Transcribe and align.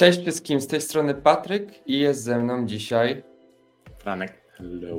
Cześć 0.00 0.20
wszystkim, 0.20 0.60
z 0.60 0.66
tej 0.66 0.80
strony 0.80 1.14
Patryk 1.14 1.88
i 1.88 1.98
jest 1.98 2.22
ze 2.22 2.38
mną 2.38 2.66
dzisiaj 2.66 3.22
Franek. 3.98 4.42
Hello. 4.50 4.96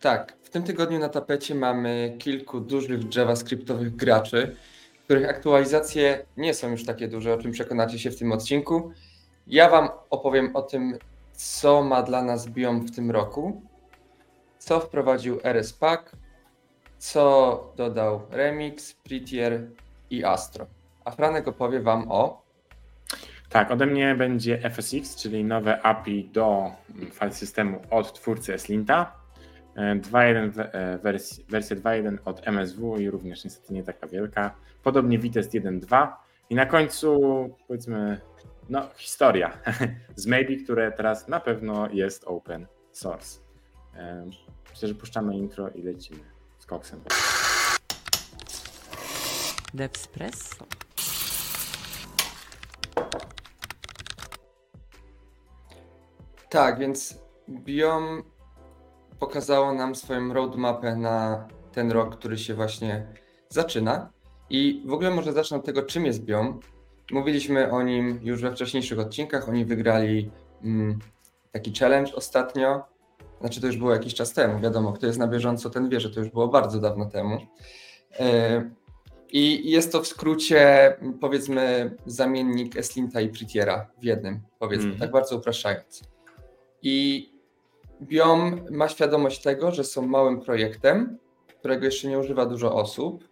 Tak, 0.00 0.36
w 0.42 0.50
tym 0.50 0.62
tygodniu 0.62 0.98
na 0.98 1.08
tapecie 1.08 1.54
mamy 1.54 2.16
kilku 2.18 2.60
dużych 2.60 3.16
JavaScriptowych 3.16 3.96
graczy, 3.96 4.56
których 5.04 5.28
aktualizacje 5.28 6.26
nie 6.36 6.54
są 6.54 6.70
już 6.70 6.84
takie 6.84 7.08
duże, 7.08 7.34
o 7.34 7.38
czym 7.38 7.52
przekonacie 7.52 7.98
się 7.98 8.10
w 8.10 8.18
tym 8.18 8.32
odcinku. 8.32 8.92
Ja 9.46 9.70
Wam 9.70 9.88
opowiem 10.10 10.56
o 10.56 10.62
tym, 10.62 10.98
co 11.32 11.82
ma 11.82 12.02
dla 12.02 12.22
nas 12.22 12.48
Biom 12.48 12.80
w 12.80 12.96
tym 12.96 13.10
roku, 13.10 13.62
co 14.58 14.80
wprowadził 14.80 15.40
RS 15.42 15.72
Pack, 15.72 16.16
co 16.98 17.72
dodał 17.76 18.20
Remix, 18.30 18.92
Prettier 18.92 19.70
i 20.10 20.24
Astro. 20.24 20.66
A 21.04 21.10
Franek 21.10 21.48
opowie 21.48 21.80
Wam 21.80 22.12
o 22.12 22.45
tak, 23.56 23.70
ode 23.70 23.86
mnie 23.86 24.14
będzie 24.14 24.70
FSX, 24.70 25.16
czyli 25.16 25.44
nowe 25.44 25.82
API 25.82 26.24
do 26.32 26.72
file 27.12 27.32
systemu 27.32 27.80
od 27.90 28.12
twórcy 28.12 28.54
Eslinta. 28.54 29.12
2.1 29.76 30.60
e, 30.72 30.98
wersja, 30.98 31.44
wersja 31.48 31.76
2.1 31.76 32.18
od 32.24 32.48
MSW 32.48 32.96
i 32.96 33.10
również 33.10 33.44
niestety 33.44 33.74
nie 33.74 33.82
taka 33.82 34.06
wielka. 34.06 34.54
Podobnie 34.82 35.18
Vitest 35.18 35.52
1.2 35.52 36.08
i 36.50 36.54
na 36.54 36.66
końcu 36.66 37.20
powiedzmy 37.68 38.20
no 38.68 38.88
historia 38.96 39.58
z 40.16 40.26
Maybe, 40.26 40.56
które 40.64 40.92
teraz 40.92 41.28
na 41.28 41.40
pewno 41.40 41.88
jest 41.90 42.24
open 42.24 42.66
source. 42.92 43.40
E, 43.94 44.26
myślę, 44.70 44.88
że 44.88 44.94
puszczamy 44.94 45.36
intro 45.36 45.68
i 45.68 45.82
lecimy 45.82 46.20
z 46.58 46.66
koksem. 46.66 47.00
Devspresso. 49.74 50.85
Tak, 56.48 56.78
więc 56.78 57.20
Biom 57.48 58.22
pokazało 59.18 59.74
nam 59.74 59.94
swoją 59.94 60.34
roadmapę 60.34 60.96
na 60.96 61.48
ten 61.72 61.92
rok, 61.92 62.16
który 62.16 62.38
się 62.38 62.54
właśnie 62.54 63.06
zaczyna. 63.48 64.10
I 64.50 64.82
w 64.86 64.92
ogóle 64.92 65.10
może 65.10 65.32
zacznę 65.32 65.56
od 65.56 65.64
tego, 65.64 65.82
czym 65.82 66.06
jest 66.06 66.24
Biom. 66.24 66.60
Mówiliśmy 67.10 67.70
o 67.70 67.82
nim 67.82 68.20
już 68.22 68.42
we 68.42 68.52
wcześniejszych 68.52 68.98
odcinkach. 68.98 69.48
Oni 69.48 69.64
wygrali 69.64 70.30
mm, 70.64 70.98
taki 71.52 71.72
challenge 71.74 72.14
ostatnio. 72.14 72.84
Znaczy, 73.40 73.60
to 73.60 73.66
już 73.66 73.76
było 73.76 73.92
jakiś 73.92 74.14
czas 74.14 74.32
temu. 74.32 74.60
Wiadomo, 74.60 74.92
kto 74.92 75.06
jest 75.06 75.18
na 75.18 75.28
bieżąco, 75.28 75.70
ten 75.70 75.88
wie, 75.88 76.00
że 76.00 76.10
to 76.10 76.20
już 76.20 76.28
było 76.28 76.48
bardzo 76.48 76.80
dawno 76.80 77.06
temu. 77.06 77.38
Yy, 78.20 78.70
I 79.32 79.70
jest 79.70 79.92
to 79.92 80.02
w 80.02 80.06
skrócie, 80.06 80.96
powiedzmy, 81.20 81.94
zamiennik 82.06 82.76
Eslinta 82.76 83.20
i 83.20 83.28
Prettiera 83.28 83.90
w 84.00 84.04
jednym, 84.04 84.40
powiedzmy, 84.58 84.86
mm. 84.86 84.98
tak 84.98 85.10
bardzo 85.10 85.36
upraszczając. 85.36 86.15
I 86.88 87.28
Biom 88.02 88.60
ma 88.70 88.88
świadomość 88.88 89.42
tego, 89.42 89.72
że 89.72 89.84
są 89.84 90.06
małym 90.06 90.40
projektem, 90.40 91.18
którego 91.58 91.84
jeszcze 91.84 92.08
nie 92.08 92.18
używa 92.18 92.46
dużo 92.46 92.74
osób 92.74 93.28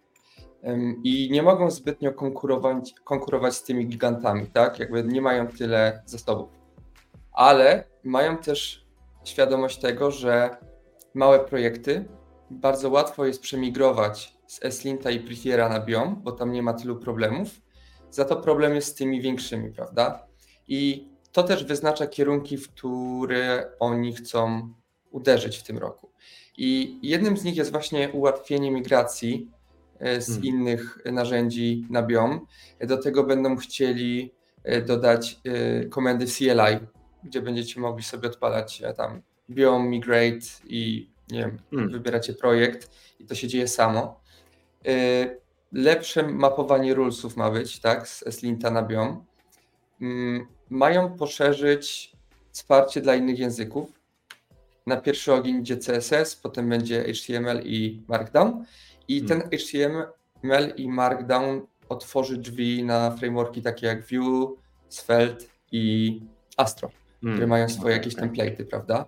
i 1.03 1.29
nie 1.31 1.43
mogą 1.43 1.71
zbytnio 1.71 2.13
konkurować, 2.13 2.93
konkurować 3.03 3.55
z 3.55 3.63
tymi 3.63 3.87
gigantami, 3.87 4.47
tak? 4.47 4.79
Jakby 4.79 5.03
nie 5.03 5.21
mają 5.21 5.47
tyle 5.47 6.03
zasobów. 6.05 6.49
Ale 7.31 7.83
mają 8.03 8.37
też 8.37 8.85
świadomość 9.23 9.79
tego, 9.79 10.11
że 10.11 10.57
małe 11.13 11.39
projekty 11.39 12.05
bardzo 12.49 12.89
łatwo 12.89 13.25
jest 13.25 13.41
przemigrować 13.41 14.37
z 14.47 14.65
Eslinta 14.65 15.11
i 15.11 15.19
Prettiera 15.19 15.69
na 15.69 15.79
Biom, 15.79 16.21
bo 16.23 16.31
tam 16.31 16.51
nie 16.51 16.63
ma 16.63 16.73
tylu 16.73 16.95
problemów. 16.95 17.47
Za 18.09 18.25
to 18.25 18.35
problem 18.35 18.75
jest 18.75 18.87
z 18.87 18.95
tymi 18.95 19.21
większymi, 19.21 19.71
prawda? 19.71 20.27
I 20.67 21.09
to 21.35 21.43
też 21.43 21.63
wyznacza 21.63 22.07
kierunki, 22.07 22.57
w 22.57 22.69
które 22.69 23.71
oni 23.79 24.13
chcą 24.13 24.73
uderzyć 25.11 25.57
w 25.57 25.63
tym 25.63 25.77
roku. 25.77 26.11
I 26.57 26.99
jednym 27.01 27.37
z 27.37 27.43
nich 27.43 27.57
jest 27.57 27.71
właśnie 27.71 28.09
ułatwienie 28.09 28.71
migracji 28.71 29.51
e, 29.99 30.21
z 30.21 30.27
hmm. 30.27 30.45
innych 30.45 30.97
narzędzi 31.05 31.87
na 31.89 32.03
BIOM. 32.03 32.45
Do 32.79 32.97
tego 32.97 33.23
będą 33.23 33.55
chcieli 33.55 34.33
e, 34.63 34.81
dodać 34.81 35.39
e, 35.45 35.85
komendy 35.85 36.25
CLI, 36.25 36.87
gdzie 37.23 37.41
będziecie 37.41 37.79
mogli 37.79 38.03
sobie 38.03 38.27
odpalać 38.29 38.81
tam 38.97 39.21
BIOM, 39.49 39.87
Migrate 39.87 40.47
i 40.67 41.09
nie 41.31 41.39
wiem, 41.39 41.59
hmm. 41.71 41.91
wybieracie 41.91 42.33
projekt 42.33 42.91
i 43.19 43.25
to 43.25 43.35
się 43.35 43.47
dzieje 43.47 43.67
samo. 43.67 44.19
Lepsze 45.71 46.23
mapowanie 46.23 46.93
rulesów 46.93 47.37
ma 47.37 47.51
być, 47.51 47.79
tak, 47.79 48.07
z 48.07 48.23
Slinta 48.31 48.71
na 48.71 48.81
BIOM. 48.81 49.25
Mają 50.69 51.17
poszerzyć 51.17 52.15
wsparcie 52.51 53.01
dla 53.01 53.15
innych 53.15 53.39
języków. 53.39 53.89
Na 54.87 54.97
pierwszy 54.97 55.33
ogień 55.33 55.61
idzie 55.61 55.77
CSS, 55.77 56.35
potem 56.35 56.69
będzie 56.69 57.13
HTML 57.13 57.61
i 57.63 58.03
Markdown. 58.07 58.65
I 59.07 59.19
hmm. 59.19 59.49
ten 59.49 59.59
HTML 59.59 60.73
i 60.77 60.89
Markdown 60.89 61.61
otworzy 61.89 62.37
drzwi 62.37 62.83
na 62.83 63.11
frameworki 63.11 63.61
takie 63.61 63.87
jak 63.87 64.07
Vue, 64.07 64.55
Svelte 64.89 65.45
i 65.71 66.21
Astro, 66.57 66.91
hmm. 67.21 67.35
które 67.35 67.47
mają 67.47 67.69
swoje 67.69 67.95
jakieś 67.95 68.15
template'y, 68.15 68.65
prawda? 68.65 69.05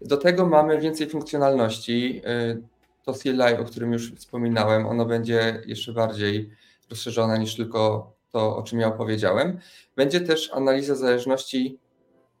Do 0.00 0.16
tego 0.16 0.46
mamy 0.46 0.80
więcej 0.80 1.08
funkcjonalności. 1.08 2.22
Y, 2.26 2.62
to 3.04 3.12
CLI, 3.12 3.54
o 3.60 3.64
którym 3.64 3.92
już 3.92 4.14
wspominałem, 4.14 4.86
ono 4.86 5.04
będzie 5.04 5.62
jeszcze 5.66 5.92
bardziej 5.92 6.50
rozszerzone 6.90 7.38
niż 7.38 7.56
tylko 7.56 8.12
to, 8.30 8.56
o 8.56 8.62
czym 8.62 8.80
ja 8.80 8.88
opowiedziałem. 8.88 9.58
Będzie 9.96 10.20
też 10.20 10.52
analiza 10.52 10.94
zależności 10.94 11.78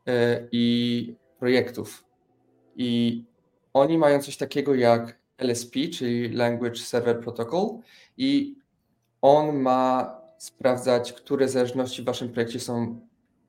e, 0.06 0.48
i 0.52 1.14
projektów. 1.38 2.04
I 2.76 3.22
oni 3.72 3.98
mają 3.98 4.22
coś 4.22 4.36
takiego 4.36 4.74
jak 4.74 5.18
LSP, 5.38 5.88
czyli 5.98 6.28
Language 6.28 6.76
Server 6.76 7.20
Protocol, 7.20 7.68
i 8.16 8.56
on 9.22 9.56
ma 9.56 10.18
sprawdzać, 10.38 11.12
które 11.12 11.48
zależności 11.48 12.02
w 12.02 12.04
waszym 12.04 12.28
projekcie 12.28 12.60
są 12.60 13.00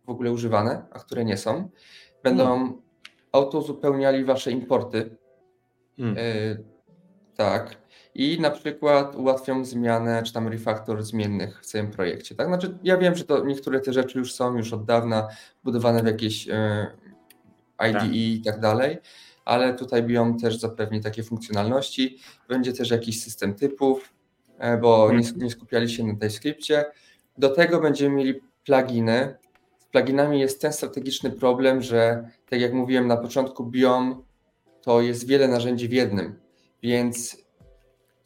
w 0.05 0.09
ogóle 0.09 0.31
używane, 0.31 0.85
a 0.91 0.99
które 0.99 1.25
nie 1.25 1.37
są. 1.37 1.69
Będą 2.23 2.45
hmm. 2.45 2.81
auto 3.31 3.59
uzupełniali 3.59 4.25
wasze 4.25 4.51
importy. 4.51 5.17
Hmm. 5.97 6.17
Y 6.17 6.79
tak 7.39 7.77
i 8.15 8.41
na 8.41 8.51
przykład 8.51 9.15
ułatwią 9.15 9.65
zmianę 9.65 10.23
czy 10.23 10.33
tam 10.33 10.47
refaktor 10.47 11.03
zmiennych 11.03 11.61
w 11.61 11.65
całym 11.65 11.91
projekcie. 11.91 12.35
Tak? 12.35 12.47
Znaczy, 12.47 12.77
ja 12.83 12.97
wiem, 12.97 13.15
że 13.15 13.23
to 13.23 13.45
niektóre 13.45 13.79
te 13.79 13.93
rzeczy 13.93 14.19
już 14.19 14.33
są 14.33 14.57
już 14.57 14.73
od 14.73 14.85
dawna 14.85 15.27
budowane 15.63 16.03
w 16.03 16.05
jakieś 16.05 16.49
e, 16.49 16.87
IDE 17.79 17.99
tak. 17.99 18.13
i 18.13 18.41
tak 18.45 18.59
dalej, 18.59 18.97
ale 19.45 19.73
tutaj 19.73 20.03
biją 20.03 20.37
też 20.37 20.59
zapewni 20.59 21.01
takie 21.01 21.23
funkcjonalności. 21.23 22.19
Będzie 22.47 22.73
też 22.73 22.91
jakiś 22.91 23.23
system 23.23 23.53
typów, 23.53 24.13
e, 24.57 24.77
bo 24.77 25.11
nie, 25.11 25.17
mhm. 25.17 25.37
nie 25.39 25.49
skupiali 25.49 25.89
się 25.89 26.03
na 26.03 26.13
TypeScriptie. 26.13 26.85
Do 27.37 27.49
tego 27.49 27.79
będziemy 27.81 28.15
mieli 28.15 28.41
pluginy. 28.65 29.35
Z 29.77 29.85
pluginami 29.85 30.39
jest 30.39 30.61
ten 30.61 30.73
strategiczny 30.73 31.31
problem, 31.31 31.81
że 31.81 32.29
tak 32.49 32.61
jak 32.61 32.73
mówiłem 32.73 33.07
na 33.07 33.17
początku, 33.17 33.65
biom 33.65 34.23
to 34.81 35.01
jest 35.01 35.27
wiele 35.27 35.47
narzędzi 35.47 35.87
w 35.87 35.91
jednym, 35.91 36.39
więc 36.83 37.37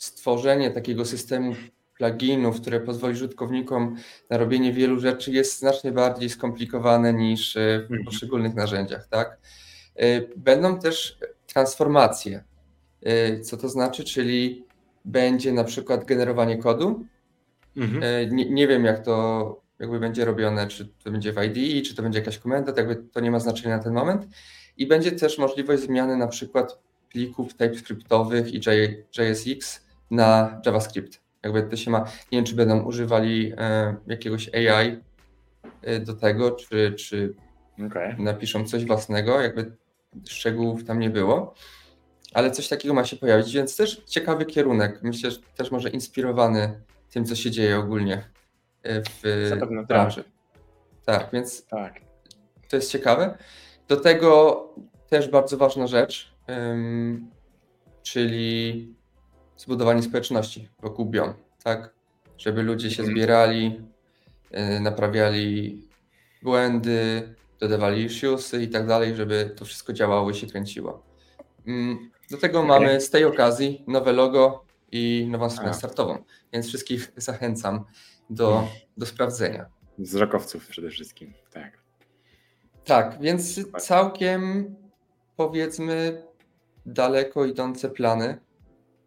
stworzenie 0.03 0.72
takiego 0.72 1.06
systemu 1.06 1.56
pluginów, 1.97 2.62
które 2.62 2.80
pozwoli 2.80 3.14
użytkownikom 3.14 3.96
na 4.30 4.38
robienie 4.38 4.74
wielu 4.74 5.00
rzeczy 5.00 5.31
jest 5.31 5.59
znacznie 5.59 5.91
bardziej 5.91 6.30
skomplikowane 6.30 7.14
niż 7.14 7.58
e, 7.58 7.80
w 7.80 7.81
mhm. 7.81 8.03
poszczególnych 8.03 8.56
narzędziach, 8.56 9.08
tak? 9.08 9.38
E, 9.96 10.22
będą 10.38 10.80
też 10.80 11.18
transformacje. 11.47 12.44
E, 13.03 13.40
co 13.40 13.58
to 13.58 13.69
znaczy? 13.69 14.03
Czyli 14.03 14.66
będzie 15.06 15.52
na 15.53 15.64
przykład 15.64 16.06
generowanie 16.06 16.58
kodu. 16.58 17.06
Mhm. 17.78 18.35
Nie, 18.35 18.50
nie, 18.50 18.68
wiem, 18.68 18.85
jak 18.85 19.05
to 19.05 19.61
jakby 19.79 20.00
będzie 20.00 20.26
robione, 20.26 20.67
czy 20.67 20.90
to 21.03 21.11
będzie 21.11 21.34
w 21.34 21.38
IDE, 21.38 21.82
czy 21.82 21.96
to 21.96 22.03
będzie 22.03 22.20
jakaś 22.20 22.38
komenda, 22.38 22.73
to 22.73 22.79
jakby 22.79 22.96
to 22.96 23.20
nie 23.20 23.32
ma 23.32 23.40
znaczenia 23.40 23.78
na 23.78 23.84
ten 23.84 23.94
moment. 23.94 24.28
I 24.78 24.88
będzie 24.88 25.11
też 25.11 25.38
możliwość 25.38 25.84
zmiany 25.84 26.17
na 26.17 26.28
przykład 26.28 26.79
plików 27.09 27.53
TypeScriptowych 27.53 28.53
i 28.53 28.61
JSX 29.17 29.83
na 30.11 30.61
JavaScript. 30.66 31.22
Jakby 31.44 31.64
to 31.64 31.76
się 31.76 31.91
ma, 31.91 32.00
nie 32.32 32.38
wiem, 32.38 32.46
czy 32.46 32.55
będą 32.55 32.84
używali 32.84 33.53
e, 33.58 33.96
jakiegoś 34.08 34.50
AI 34.55 35.02
e, 35.82 36.00
do 36.00 36.14
tego, 36.14 36.52
czy, 36.52 36.94
czy 36.94 37.35
okay. 37.88 38.16
napiszą 38.20 38.66
coś 38.67 38.85
własnego, 38.85 39.41
jakby 39.41 39.76
szczegółów 40.29 40.85
tam 40.85 41.00
nie 41.00 41.09
było, 41.09 41.53
ale 42.34 42.52
coś 42.52 42.67
takiego 42.67 42.94
ma 42.94 43.05
się 43.05 43.16
pojawić, 43.16 43.53
więc 43.53 43.78
też 43.78 44.03
ciekawy 44.05 44.46
kierunek. 44.46 45.00
Myślę, 45.03 45.32
że 45.32 45.38
też 45.55 45.72
może 45.72 45.90
inspirowany 45.90 46.82
tym, 47.11 47.26
co 47.26 47.35
się 47.35 47.52
dzieje 47.52 47.79
ogólnie 47.79 48.29
e, 48.84 49.02
w 49.02 49.47
Zapewne 49.50 49.84
branży. 49.84 50.23
Tak. 51.05 51.22
tak, 51.22 51.32
więc 51.34 51.66
tak. 51.66 52.02
to 52.70 52.76
jest 52.76 52.91
ciekawe. 52.91 53.38
Do 53.88 53.97
tego 53.97 54.64
też 55.09 55.29
bardzo 55.29 55.58
ważna 55.58 55.88
rzecz, 55.88 56.34
czyli 58.03 58.96
zbudowanie 59.58 60.03
społeczności 60.03 60.70
wokół 60.82 61.05
Bion, 61.05 61.34
tak? 61.64 61.94
Żeby 62.38 62.64
ludzie 62.64 62.91
się 62.91 63.03
mhm. 63.03 63.17
zbierali, 63.17 63.82
y, 64.78 64.79
naprawiali 64.79 65.82
błędy, 66.41 67.35
dodawali 67.59 68.03
issuesy 68.03 68.64
i 68.64 68.67
tak 68.67 68.88
dalej, 68.88 69.16
żeby 69.16 69.53
to 69.58 69.66
wszystko 69.66 69.94
działało 69.94 70.29
i 70.29 70.35
się 70.35 70.47
kręciło. 70.47 71.03
Mm, 71.67 72.11
do 72.32 72.38
tego 72.38 72.64
mamy 72.64 73.02
z 73.02 73.09
tej 73.09 73.26
okazji 73.26 73.84
nowe 73.88 74.14
logo 74.14 74.66
i 74.91 75.28
nową 75.29 75.50
stronę 75.50 75.73
startową, 75.73 76.23
więc 76.53 76.67
wszystkich 76.67 77.11
zachęcam 77.17 77.85
do, 78.29 78.67
do 78.97 79.05
sprawdzenia. 79.05 79.66
Wzrokowców 79.97 80.67
przede 80.67 80.90
wszystkim, 80.90 81.34
tak. 81.52 81.84
Tak, 82.85 83.17
więc 83.22 83.59
całkiem 83.79 84.76
powiedzmy 85.35 86.23
daleko 86.85 87.46
idące 87.46 87.90
plany. 87.90 88.38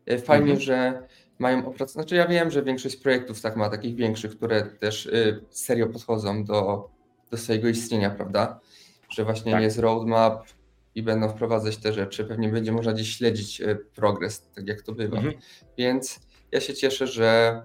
E, 0.06 0.18
fajnie, 0.18 0.52
mhm. 0.52 0.60
że 0.60 1.02
mają 1.38 1.58
opracowane. 1.58 1.92
Znaczy, 1.92 2.14
ja 2.14 2.26
wiem, 2.26 2.50
że 2.50 2.62
większość 2.62 2.96
projektów 2.96 3.40
tak 3.40 3.56
ma, 3.56 3.68
takich 3.70 3.96
większych, 3.96 4.36
które 4.36 4.62
też 4.62 5.06
y, 5.06 5.44
serio 5.50 5.86
podchodzą 5.86 6.44
do, 6.44 6.88
do 7.30 7.36
swojego 7.36 7.68
istnienia, 7.68 8.10
prawda? 8.10 8.60
Że 9.08 9.24
właśnie 9.24 9.52
tak. 9.52 9.62
jest 9.62 9.78
roadmap 9.78 10.46
i 10.94 11.02
będą 11.02 11.28
wprowadzać 11.28 11.76
te 11.76 11.92
rzeczy. 11.92 12.24
Pewnie 12.24 12.48
będzie 12.48 12.72
można 12.72 12.92
gdzieś 12.92 13.16
śledzić 13.16 13.60
y, 13.60 13.78
progres, 13.94 14.48
tak 14.54 14.66
jak 14.66 14.82
to 14.82 14.92
bywa. 14.92 15.16
Mhm. 15.16 15.34
Więc 15.78 16.20
ja 16.52 16.60
się 16.60 16.74
cieszę, 16.74 17.06
że 17.06 17.62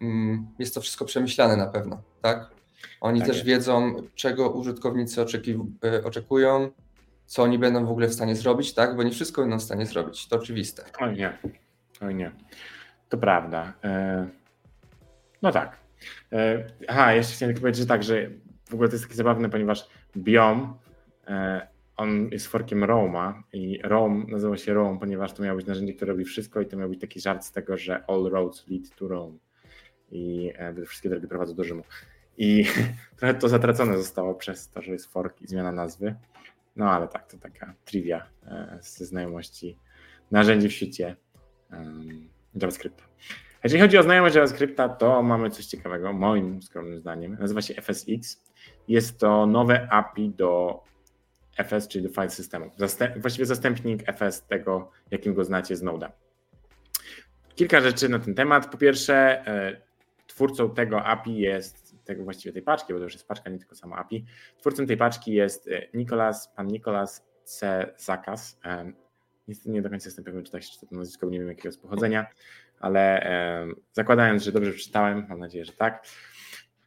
mm, 0.00 0.46
jest 0.58 0.74
to 0.74 0.80
wszystko 0.80 1.04
przemyślane 1.04 1.56
na 1.56 1.66
pewno, 1.66 2.02
tak? 2.22 2.50
Oni 3.00 3.20
tak 3.20 3.28
też 3.28 3.36
jest. 3.36 3.48
wiedzą, 3.48 3.94
czego 4.14 4.50
użytkownicy 4.50 5.20
y, 5.20 6.04
oczekują, 6.04 6.70
co 7.26 7.42
oni 7.42 7.58
będą 7.58 7.86
w 7.86 7.90
ogóle 7.90 8.08
w 8.08 8.14
stanie 8.14 8.36
zrobić, 8.36 8.74
tak? 8.74 8.96
Bo 8.96 9.02
nie 9.02 9.10
wszystko 9.10 9.42
będą 9.42 9.58
w 9.58 9.62
stanie 9.62 9.86
zrobić, 9.86 10.28
to 10.28 10.36
oczywiste. 10.36 10.84
Oj 11.00 11.16
nie, 11.16 11.38
oj 12.00 12.14
nie. 12.14 12.32
To 13.08 13.18
prawda. 13.18 13.72
E, 13.84 14.28
no 15.42 15.52
tak. 15.52 15.76
E, 16.32 16.64
aha, 16.88 17.12
jeszcze 17.12 17.34
chciałem 17.34 17.54
tylko 17.54 17.60
powiedzieć, 17.60 17.80
że 17.80 17.86
tak, 17.86 18.02
że 18.02 18.30
w 18.68 18.74
ogóle 18.74 18.88
to 18.88 18.94
jest 18.94 19.04
takie 19.04 19.16
zabawne, 19.16 19.50
ponieważ 19.50 19.88
Biom, 20.16 20.74
e, 21.26 21.68
on 21.96 22.28
jest 22.32 22.46
forkiem 22.46 22.84
Roma 22.84 23.42
i 23.52 23.80
Rome 23.82 24.24
nazywa 24.28 24.56
się 24.56 24.74
Rome, 24.74 24.98
ponieważ 24.98 25.32
to 25.32 25.42
miało 25.42 25.56
być 25.56 25.66
narzędzie, 25.66 25.94
które 25.94 26.12
robi 26.12 26.24
wszystko 26.24 26.60
i 26.60 26.66
to 26.66 26.76
miał 26.76 26.88
być 26.88 27.00
taki 27.00 27.20
żart 27.20 27.44
z 27.44 27.52
tego, 27.52 27.76
że 27.76 28.04
all 28.06 28.30
roads 28.30 28.68
lead 28.68 28.96
to 28.96 29.08
Rome 29.08 29.38
i 30.10 30.52
wszystkie 30.86 31.08
drogi 31.08 31.28
prowadzą 31.28 31.54
do 31.54 31.64
Rzymu. 31.64 31.82
I 32.38 32.64
trochę 33.16 33.34
to 33.34 33.48
zatracone 33.48 33.98
zostało 33.98 34.34
przez 34.34 34.70
to, 34.70 34.82
że 34.82 34.92
jest 34.92 35.12
fork 35.12 35.42
i 35.42 35.46
zmiana 35.46 35.72
nazwy. 35.72 36.14
No 36.76 36.90
ale 36.90 37.08
tak, 37.08 37.30
to 37.30 37.38
taka 37.38 37.74
trivia 37.84 38.26
ze 38.80 39.06
znajomości 39.06 39.76
narzędzi 40.30 40.68
w 40.68 40.72
świecie 40.72 41.16
JavaScripta. 42.54 43.04
Jeżeli 43.64 43.82
chodzi 43.82 43.98
o 43.98 44.02
znajomość 44.02 44.34
JavaScripta, 44.34 44.88
to 44.88 45.22
mamy 45.22 45.50
coś 45.50 45.66
ciekawego, 45.66 46.12
moim 46.12 46.62
skromnym 46.62 46.98
zdaniem. 46.98 47.36
Nazywa 47.40 47.62
się 47.62 47.74
FSX. 47.74 48.44
Jest 48.88 49.18
to 49.18 49.46
nowe 49.46 49.88
API 49.90 50.30
do 50.30 50.82
FS, 51.64 51.88
czyli 51.88 52.04
do 52.04 52.10
file 52.10 52.30
systemu. 52.30 52.70
Zastęp, 52.76 53.18
właściwie 53.18 53.46
zastępnik 53.46 54.02
FS 54.12 54.46
tego, 54.46 54.90
jakim 55.10 55.34
go 55.34 55.44
znacie 55.44 55.76
z 55.76 55.82
Node'a. 55.82 56.10
Kilka 57.54 57.80
rzeczy 57.80 58.08
na 58.08 58.18
ten 58.18 58.34
temat. 58.34 58.70
Po 58.70 58.78
pierwsze, 58.78 59.46
e, 59.46 59.80
twórcą 60.26 60.70
tego 60.70 61.04
API 61.04 61.36
jest, 61.36 62.04
tego 62.04 62.24
właściwie 62.24 62.52
tej 62.52 62.62
paczki, 62.62 62.92
bo 62.92 62.98
to 62.98 63.04
już 63.04 63.12
jest 63.12 63.28
paczka, 63.28 63.50
nie 63.50 63.58
tylko 63.58 63.74
samo 63.74 63.96
API. 63.96 64.24
Twórcą 64.58 64.86
tej 64.86 64.96
paczki 64.96 65.32
jest 65.32 65.68
e, 65.68 65.86
Nicolas, 65.94 66.48
pan 66.56 66.66
Nicolas 66.66 67.26
C. 67.44 67.86
Zakas. 67.96 68.60
Nie 69.66 69.82
do 69.82 69.90
końca 69.90 70.06
jestem 70.08 70.24
pewien, 70.24 70.44
czy 70.44 70.52
tak 70.52 70.62
się 70.62 70.70
czyta 70.70 70.86
to 70.86 70.96
nazwisko, 70.96 71.26
nie 71.26 71.38
wiem 71.38 71.48
jakiego 71.48 71.68
jest 71.68 71.82
pochodzenia, 71.82 72.26
ale 72.80 73.22
e, 73.22 73.66
zakładając, 73.92 74.42
że 74.42 74.52
dobrze 74.52 74.72
przeczytałem, 74.72 75.26
mam 75.28 75.38
nadzieję, 75.38 75.64
że 75.64 75.72
tak. 75.72 76.06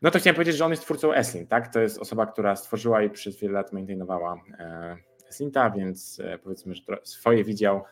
No 0.02 0.12
to 0.12 0.20
chciałem 0.20 0.36
powiedzieć, 0.36 0.56
że 0.56 0.66
on 0.66 0.72
jest 0.72 0.84
twórcą 0.84 1.14
Eslint, 1.14 1.50
tak? 1.50 1.74
To 1.74 1.80
jest 1.80 1.98
osoba, 1.98 2.26
która 2.26 2.56
stworzyła 2.56 3.04
i 3.04 3.10
przez 3.10 3.40
wiele 3.40 3.54
lat 3.54 3.74
maintainowała 3.74 4.44
e, 4.60 4.98
Eslinta, 5.30 5.70
więc 5.70 6.22
e, 6.24 6.38
powiedzmy, 6.38 6.76
że 6.76 6.82
swoje 7.04 7.44
widział, 7.44 7.84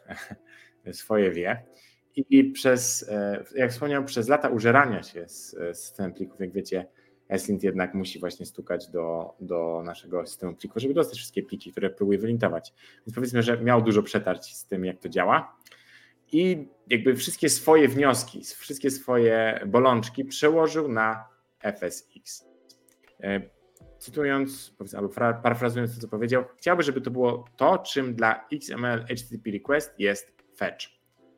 swoje 0.91 1.31
wie. 1.31 1.63
I 2.15 2.43
przez, 2.43 3.09
e, 3.09 3.43
jak 3.55 3.71
wspomniał, 3.71 4.05
przez 4.05 4.27
lata 4.27 4.49
użerania 4.49 5.03
się 5.03 5.27
z, 5.27 5.55
z 5.77 5.95
plików, 6.15 6.39
jak 6.39 6.51
wiecie, 6.51 6.87
Eslint 7.31 7.63
jednak 7.63 7.93
musi 7.93 8.19
właśnie 8.19 8.45
stukać 8.45 8.87
do, 8.87 9.35
do 9.39 9.81
naszego 9.85 10.27
systemu 10.27 10.53
plików, 10.53 10.81
żeby 10.81 10.93
dostać 10.93 11.17
wszystkie 11.17 11.43
pliki, 11.43 11.71
które 11.71 11.89
próbuje 11.89 12.19
wylintować. 12.19 12.73
Więc 13.07 13.15
powiedzmy, 13.15 13.43
że 13.43 13.61
miał 13.61 13.81
dużo 13.81 14.03
przetarć 14.03 14.55
z 14.55 14.65
tym, 14.65 14.85
jak 14.85 14.99
to 14.99 15.09
działa. 15.09 15.57
I 16.31 16.67
jakby 16.89 17.15
wszystkie 17.15 17.49
swoje 17.49 17.87
wnioski, 17.87 18.41
wszystkie 18.57 18.91
swoje 18.91 19.59
bolączki 19.67 20.25
przełożył 20.25 20.87
na 20.87 21.25
FSX. 21.59 22.47
E, 23.23 23.41
cytując, 23.99 24.75
albo 24.97 25.09
parafrazując 25.43 25.95
to, 25.95 26.01
co 26.01 26.07
powiedział, 26.07 26.43
chciałby, 26.57 26.83
żeby 26.83 27.01
to 27.01 27.11
było 27.11 27.45
to, 27.57 27.77
czym 27.77 28.15
dla 28.15 28.47
XML 28.53 29.05
HTTP 29.05 29.51
request 29.51 29.99
jest 29.99 30.33
fetch. 30.57 30.85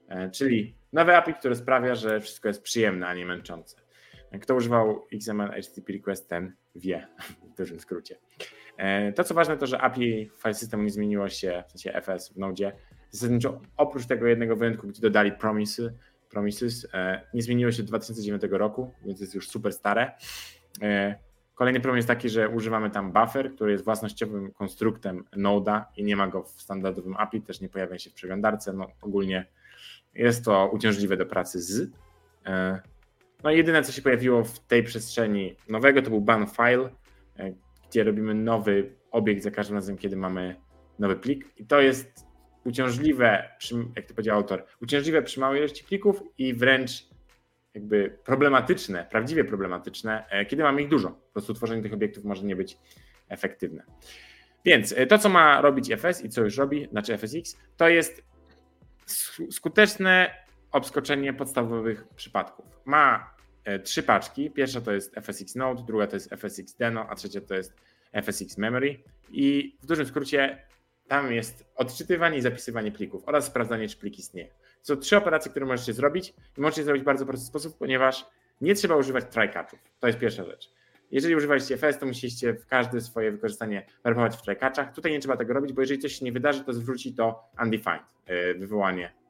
E, 0.08 0.30
czyli 0.30 0.76
nowe 0.94 1.18
API, 1.18 1.34
które 1.34 1.56
sprawia, 1.56 1.96
że 1.96 2.20
wszystko 2.22 2.48
jest 2.48 2.62
przyjemne, 2.62 3.08
a 3.08 3.14
nie 3.14 3.26
męczące. 3.26 3.83
Kto 4.42 4.56
używał 4.56 5.06
XML 5.14 5.52
HTTP 5.52 5.94
request, 5.94 6.30
ten 6.30 6.56
wie 6.76 7.08
w 7.54 7.58
dużym 7.58 7.80
skrócie. 7.80 8.18
E, 8.78 9.14
to 9.14 9.24
co 9.24 9.34
ważne 9.34 9.58
to, 9.58 9.68
że 9.68 9.82
API 9.82 10.32
file 10.38 10.54
systemu 10.54 10.84
nie 10.84 10.90
zmieniło 10.90 11.30
się, 11.30 11.64
w 11.68 11.72
sensie 11.72 12.02
FS 12.02 12.34
w 12.34 12.38
Node. 12.38 12.72
Zasadniczo 13.10 13.62
oprócz 13.78 14.06
tego 14.06 14.28
jednego 14.28 14.56
wyjątku, 14.56 14.88
gdzie 14.88 15.02
dodali 15.02 15.32
promisy, 15.32 15.94
promises, 16.30 16.88
e, 16.94 17.22
nie 17.34 17.42
zmieniło 17.42 17.72
się 17.72 17.84
od 17.84 17.88
2009 17.88 18.44
roku, 18.52 18.94
więc 19.06 19.22
jest 19.22 19.36
już 19.36 19.50
super 19.50 19.74
stare. 19.74 20.12
E, 20.82 21.16
kolejny 21.56 21.80
problem 21.80 21.98
jest 21.98 22.08
taki, 22.08 22.30
że 22.30 22.50
używamy 22.50 22.90
tam 22.90 23.12
buffer, 23.12 23.56
który 23.56 23.72
jest 23.72 23.84
własnościowym 23.84 24.52
konstruktem 24.52 25.24
Node'a 25.38 25.84
i 25.98 26.04
nie 26.04 26.16
ma 26.16 26.28
go 26.28 26.44
w 26.44 26.50
standardowym 26.62 27.16
API, 27.18 27.42
też 27.42 27.62
nie 27.62 27.70
pojawia 27.70 27.98
się 27.98 28.10
w 28.10 28.14
przeglądarce. 28.14 28.74
No, 28.74 28.88
ogólnie 29.02 29.46
jest 30.14 30.46
to 30.46 30.70
uciążliwe 30.74 31.18
do 31.18 31.26
pracy 31.26 31.62
z. 31.62 31.92
No 33.44 33.52
jedyne, 33.52 33.84
co 33.84 33.92
się 33.92 34.02
pojawiło 34.02 34.44
w 34.44 34.60
tej 34.60 34.84
przestrzeni 34.84 35.56
nowego, 35.70 36.02
to 36.02 36.10
był 36.10 36.22
ban 36.22 36.48
file, 36.48 36.90
e, 37.38 37.54
gdzie 37.90 38.04
robimy 38.04 38.36
nowy 38.36 38.96
obiekt 39.12 39.44
za 39.44 39.52
każdym 39.52 39.76
razem, 39.76 39.98
kiedy 39.98 40.16
mamy 40.16 40.56
nowy 41.00 41.16
plik. 41.16 41.46
I 41.58 41.66
to 41.66 41.82
jest 41.82 42.26
uciążliwe, 42.64 43.50
jak 43.96 44.06
to 44.06 44.14
powiedział 44.14 44.38
autor, 44.38 44.66
uciążliwe 44.82 45.22
przy 45.22 45.40
małej 45.40 45.60
ilości 45.60 45.84
plików 45.84 46.24
i 46.38 46.54
wręcz 46.54 47.08
jakby 47.74 48.18
problematyczne, 48.26 49.08
prawdziwie 49.12 49.44
problematyczne, 49.44 50.26
e, 50.30 50.46
kiedy 50.46 50.64
mamy 50.64 50.82
ich 50.82 50.90
dużo. 50.90 51.10
Po 51.10 51.34
prostu 51.34 51.54
tworzenie 51.54 51.84
tych 51.84 51.94
obiektów 51.94 52.24
może 52.24 52.44
nie 52.44 52.56
być 52.56 52.78
efektywne. 53.30 53.84
Więc 54.66 54.94
e, 54.98 55.08
to, 55.08 55.18
co 55.18 55.30
ma 55.30 55.62
robić 55.62 55.92
FS 55.92 56.24
i 56.24 56.30
co 56.30 56.42
już 56.44 56.58
robi, 56.58 56.88
znaczy 56.92 57.18
FSX, 57.18 57.58
to 57.78 57.90
jest 57.90 58.24
skuteczne 59.52 60.44
obskoczenie 60.72 61.34
podstawowych 61.34 62.08
przypadków. 62.16 62.66
Ma 62.86 63.33
trzy 63.84 64.04
paczki. 64.04 64.52
Pierwsza 64.52 64.82
to 64.82 64.92
jest 64.92 65.16
FSX 65.16 65.56
Node, 65.56 65.84
druga 65.88 66.08
to 66.08 66.16
jest 66.16 66.34
FSX 66.34 66.76
Deno, 66.76 67.06
a 67.10 67.16
trzecia 67.16 67.42
to 67.42 67.56
jest 67.56 67.74
FSX 68.12 68.58
Memory. 68.58 69.00
I 69.32 69.76
w 69.82 69.86
dużym 69.86 70.06
skrócie 70.06 70.58
tam 71.08 71.34
jest 71.34 71.66
odczytywanie 71.76 72.38
i 72.38 72.42
zapisywanie 72.42 72.92
plików 72.92 73.24
oraz 73.26 73.46
sprawdzanie, 73.46 73.90
czy 73.90 73.98
plik 73.98 74.20
istnieje. 74.20 74.48
Są 74.82 74.98
trzy 74.98 75.18
operacje, 75.18 75.52
które 75.52 75.66
możecie 75.66 75.94
zrobić 75.94 76.34
i 76.58 76.62
możecie 76.62 76.84
zrobić 76.84 77.04
w 77.04 77.06
bardzo 77.06 77.26
prosty 77.26 77.46
sposób, 77.46 77.78
ponieważ 77.78 78.26
nie 78.62 78.76
trzeba 78.76 78.96
używać 78.96 79.26
try-catchów. 79.26 79.80
To 80.00 80.08
jest 80.08 80.20
pierwsza 80.20 80.44
rzecz. 80.44 80.72
Jeżeli 81.12 81.36
używaliście 81.36 81.78
FS, 81.78 82.00
to 82.00 82.06
musieliście 82.06 82.54
w 82.54 82.68
każde 82.68 83.02
swoje 83.02 83.32
wykorzystanie 83.32 83.86
werbować 84.04 84.36
w 84.36 84.42
try-catchach. 84.42 84.94
Tutaj 84.94 85.12
nie 85.12 85.20
trzeba 85.20 85.38
tego 85.38 85.54
robić, 85.54 85.74
bo 85.74 85.82
jeżeli 85.82 86.00
coś 86.00 86.20
się 86.20 86.26
nie 86.26 86.32
wydarzy, 86.32 86.64
to 86.64 86.74
zwróci 86.74 87.14
to 87.14 87.50
undefined, 87.64 88.04
e, 88.26 88.54
wywołanie 88.54 89.23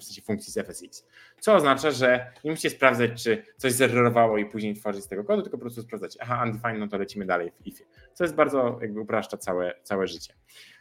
w 0.00 0.04
sensie 0.04 0.22
funkcji 0.22 0.52
z 0.52 0.58
FSX. 0.58 1.06
Co 1.40 1.54
oznacza, 1.54 1.90
że 1.90 2.32
nie 2.44 2.50
musicie 2.50 2.70
sprawdzać, 2.70 3.22
czy 3.22 3.44
coś 3.56 3.72
zerowało 3.72 4.38
i 4.38 4.46
później 4.46 4.74
tworzyć 4.74 5.04
z 5.04 5.08
tego 5.08 5.24
kodu, 5.24 5.42
tylko 5.42 5.58
po 5.58 5.60
prostu 5.60 5.82
sprawdzać, 5.82 6.18
aha, 6.20 6.42
undefined, 6.44 6.78
no 6.78 6.88
to 6.88 6.98
lecimy 6.98 7.26
dalej 7.26 7.50
w 7.50 7.66
ifie. 7.66 7.84
Co 8.14 8.24
jest 8.24 8.34
bardzo 8.34 8.78
jakby 8.82 9.00
upraszcza 9.00 9.36
całe, 9.36 9.74
całe 9.82 10.06
życie. 10.06 10.34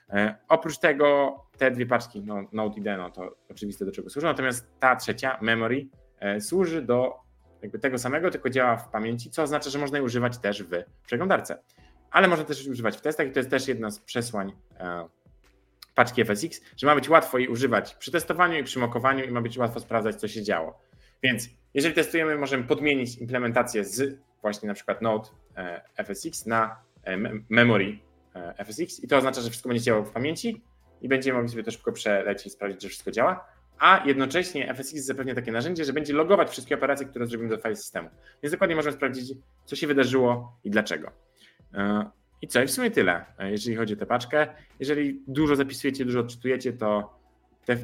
E, 0.10 0.36
oprócz 0.48 0.78
tego 0.78 1.36
te 1.58 1.72
dwie 1.72 1.86
paczki, 1.86 2.24
no, 2.26 2.44
Node 2.52 2.80
i 2.80 2.82
Deno, 2.82 3.10
to 3.10 3.36
oczywiste 3.50 3.86
do 3.86 3.92
czego 3.92 4.10
służą, 4.10 4.28
natomiast 4.28 4.68
ta 4.80 4.96
trzecia, 4.96 5.38
Memory, 5.42 5.88
e, 6.20 6.42
służy 6.42 6.82
do 6.82 7.20
jakby 7.62 7.80
tego 7.80 7.98
samego, 7.98 8.32
tylko 8.32 8.50
działa 8.50 8.78
w 8.78 8.90
pamięci, 8.90 9.30
co 9.30 9.44
oznacza, 9.44 9.70
że 9.70 9.80
można 9.80 9.98
je 9.98 10.04
używać 10.04 10.38
też 10.38 10.64
w 10.64 10.70
przeglądarce. 11.06 11.58
Ale 12.12 12.28
można 12.28 12.46
też 12.46 12.68
używać 12.68 12.98
w 12.98 13.02
testach 13.02 13.28
i 13.28 13.32
to 13.32 13.40
jest 13.40 13.50
też 13.50 13.68
jedna 13.68 13.92
z 13.92 14.00
przesłań 14.00 14.54
e, 14.80 15.08
paczki 15.96 16.26
FSX, 16.26 16.62
że 16.78 16.88
ma 16.88 16.96
być 16.96 17.10
łatwo 17.10 17.38
jej 17.38 17.48
używać 17.48 17.96
przy 17.96 18.12
testowaniu 18.12 18.60
i 18.60 18.64
przy 18.64 18.80
mokowaniu 18.80 19.26
i 19.26 19.32
ma 19.32 19.42
być 19.42 19.58
łatwo 19.58 19.80
sprawdzać, 19.80 20.16
co 20.16 20.28
się 20.28 20.44
działo. 20.44 20.80
Więc 21.24 21.50
jeżeli 21.74 21.96
testujemy, 21.96 22.38
możemy 22.38 22.64
podmienić 22.64 23.18
implementację 23.18 23.86
z 23.86 24.20
właśnie 24.42 24.68
na 24.68 24.74
przykład 24.74 25.02
Node 25.02 25.30
e, 25.58 25.82
FSX 26.04 26.46
na 26.46 26.80
e, 27.04 27.18
memory 27.50 28.00
e, 28.36 28.66
FSX 28.66 29.04
i 29.04 29.08
to 29.08 29.18
oznacza, 29.18 29.42
że 29.42 29.50
wszystko 29.50 29.70
będzie 29.70 29.84
działało 29.84 30.06
w 30.06 30.12
pamięci 30.12 30.62
i 31.02 31.08
będziemy 31.08 31.38
mogli 31.38 31.52
sobie 31.52 31.64
to 31.64 31.72
szybko 31.72 31.92
przelecieć 31.92 32.48
i 32.48 32.50
sprawdzić, 32.50 32.82
że 32.82 32.90
wszystko 32.90 33.12
działa, 33.12 33.46
a 33.80 34.04
jednocześnie 34.06 34.74
FSX 34.74 35.06
zapewnia 35.06 35.36
takie 35.36 35.52
narzędzie, 35.52 35.86
że 35.86 35.94
będzie 35.94 36.14
logować 36.14 36.50
wszystkie 36.50 36.76
operacje, 36.76 37.06
które 37.06 37.28
zrobimy 37.28 37.50
do 37.50 37.58
file 37.58 37.76
systemu. 37.76 38.10
Więc 38.44 38.52
dokładnie 38.52 38.76
możemy 38.76 38.96
sprawdzić, 38.96 39.34
co 39.66 39.76
się 39.76 39.88
wydarzyło 39.88 40.60
i 40.64 40.70
dlaczego. 40.70 41.12
I 42.42 42.48
co? 42.48 42.64
I 42.64 42.68
w 42.68 42.72
sumie 42.72 42.92
tyle, 42.92 43.26
jeżeli 43.40 43.76
chodzi 43.76 43.94
o 43.94 43.98
tę 43.98 44.06
paczkę. 44.06 44.48
Jeżeli 44.80 45.24
dużo 45.28 45.56
zapisujecie, 45.56 46.06
dużo 46.06 46.20
odczytujecie, 46.20 46.74
to 46.74 47.21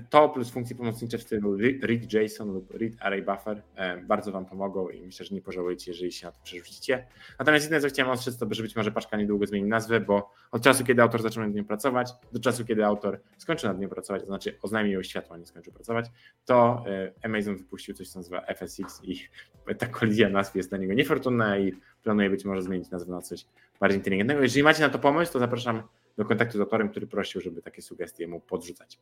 to 0.10 0.30
plus 0.30 0.50
funkcje 0.50 0.76
pomocnicze 0.76 1.18
w 1.18 1.22
stylu 1.22 1.58
read 1.58 2.14
JSON 2.14 2.54
lub 2.54 2.72
read 2.72 2.94
array 3.00 3.22
buffer 3.22 3.64
bardzo 4.04 4.32
Wam 4.32 4.46
pomogą 4.46 4.90
i 4.90 5.02
myślę, 5.02 5.26
że 5.26 5.36
nie 5.36 5.42
pożałujecie, 5.42 5.92
jeżeli 5.92 6.12
się 6.12 6.26
na 6.26 6.32
to 6.32 6.40
przerzucicie. 6.44 7.08
Natomiast 7.40 7.66
jedyne, 7.66 7.82
co 7.82 7.88
chciałem 7.88 8.12
ostrzec, 8.12 8.38
to 8.38 8.48
że 8.52 8.64
być 8.64 8.76
może 8.76 8.92
paczka 8.92 9.18
niedługo 9.18 9.46
zmieni 9.46 9.68
nazwę, 9.68 10.00
bo 10.00 10.32
od 10.52 10.62
czasu, 10.64 10.84
kiedy 10.86 11.02
autor 11.02 11.22
zaczął 11.22 11.44
nad 11.44 11.54
nią 11.54 11.66
pracować, 11.66 12.10
do 12.32 12.40
czasu, 12.40 12.66
kiedy 12.66 12.86
autor 12.86 13.20
skończył 13.38 13.70
nad 13.70 13.80
nią 13.80 13.90
pracować, 13.90 14.22
to 14.22 14.28
znaczy 14.28 14.58
oznajmił 14.62 15.04
światło, 15.04 15.36
a 15.36 15.38
nie 15.38 15.46
skończył 15.46 15.74
pracować, 15.74 16.06
to 16.46 16.84
e, 16.88 17.12
Amazon 17.24 17.58
wypuścił 17.58 17.96
coś, 17.96 18.10
co 18.10 18.20
nazywa 18.20 18.42
FSX 18.42 19.04
i 19.04 19.28
ta 19.80 19.86
kolizja 19.86 20.30
nazw 20.30 20.56
jest 20.56 20.70
dla 20.70 20.78
niego 20.78 20.94
niefortunna 20.94 21.58
i 21.58 21.74
planuje 22.04 22.30
być 22.30 22.46
może 22.46 22.62
zmienić 22.62 22.90
nazwę 22.90 23.12
na 23.12 23.22
coś 23.22 23.46
bardziej 23.80 24.00
inteligentnego. 24.00 24.42
Jeżeli 24.42 24.64
macie 24.64 24.82
na 24.82 24.90
to 24.90 25.00
pomysł, 25.00 25.34
to 25.34 25.40
zapraszam 25.40 25.84
do 26.18 26.26
kontaktu 26.26 26.58
z 26.58 26.62
autorem, 26.62 26.90
który 26.90 27.08
prosił, 27.08 27.42
żeby 27.42 27.62
takie 27.62 27.82
sugestie 27.82 28.28
mu 28.28 28.40
podrzucać. 28.40 29.00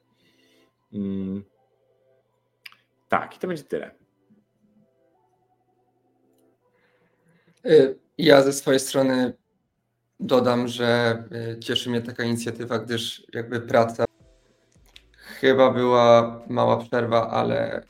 Mm. 0.96 1.44
Tak, 3.10 3.36
i 3.36 3.40
to 3.40 3.48
będzie 3.48 3.64
tyle. 3.64 3.92
Y, 7.66 8.00
ja 8.18 8.42
ze 8.42 8.54
swojej 8.54 8.80
strony 8.80 9.34
dodam, 10.20 10.68
że 10.68 11.24
y, 11.56 11.60
cieszy 11.60 11.90
mnie 11.90 12.02
taka 12.02 12.24
inicjatywa, 12.24 12.80
gdyż 12.80 13.28
jakby 13.34 13.62
praca 13.62 14.06
chyba 15.18 15.72
była 15.72 16.40
mała 16.48 16.78
przerwa, 16.78 17.30
ale 17.30 17.84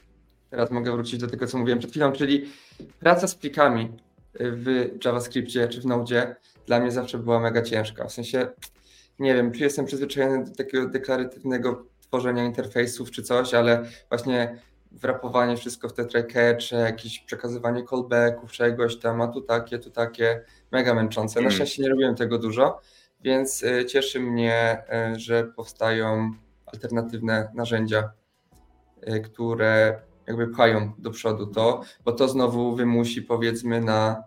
teraz 0.50 0.72
mogę 0.72 0.92
wrócić 0.92 1.20
do 1.20 1.28
tego, 1.28 1.48
co 1.48 1.58
mówiłem 1.58 1.80
przed 1.80 1.92
chwilą, 1.92 2.12
czyli 2.12 2.52
praca 3.00 3.28
z 3.28 3.36
plikami 3.36 3.98
w 4.40 4.90
JavaScriptie 5.06 5.68
czy 5.68 5.82
w 5.82 5.86
Node 5.86 6.36
dla 6.66 6.80
mnie 6.80 6.92
zawsze 6.92 7.18
była 7.18 7.40
mega 7.40 7.62
ciężka. 7.62 8.08
W 8.08 8.14
sensie, 8.14 8.48
nie 9.20 9.34
wiem, 9.34 9.52
czy 9.52 9.64
jestem 9.64 9.86
przyzwyczajony 9.86 10.46
do 10.46 10.56
takiego 10.56 10.90
deklaratywnego 10.90 11.86
tworzenia 12.08 12.44
interfejsów 12.44 13.12
czy 13.12 13.24
coś, 13.24 13.54
ale 13.54 13.86
właśnie 14.10 14.60
wrapowanie 14.96 15.58
wszystko 15.58 15.90
w 15.90 15.94
te 15.94 16.06
try 16.06 16.28
jakieś 16.72 17.20
przekazywanie 17.20 17.84
callbacków, 17.84 18.52
czegoś 18.52 19.00
tam, 19.00 19.22
a 19.22 19.28
tu 19.28 19.42
takie, 19.42 19.80
tu 19.80 19.92
takie, 19.92 20.42
mega 20.72 20.94
męczące. 20.94 21.40
Na 21.40 21.42
mm. 21.42 21.52
szczęście 21.52 21.84
nie 21.84 21.90
robiłem 21.90 22.16
tego 22.16 22.40
dużo, 22.40 22.80
więc 23.22 23.64
y, 23.64 23.86
cieszy 23.86 24.20
mnie, 24.20 24.84
y, 25.14 25.20
że 25.20 25.44
powstają 25.44 26.32
alternatywne 26.66 27.52
narzędzia, 27.54 28.12
y, 29.10 29.20
które 29.20 30.02
jakby 30.28 30.48
pchają 30.48 30.94
do 30.98 31.12
przodu 31.12 31.48
to, 31.48 31.82
bo 32.06 32.12
to 32.12 32.28
znowu 32.28 32.76
wymusi 32.76 33.22
powiedzmy 33.22 33.82
na 33.82 34.24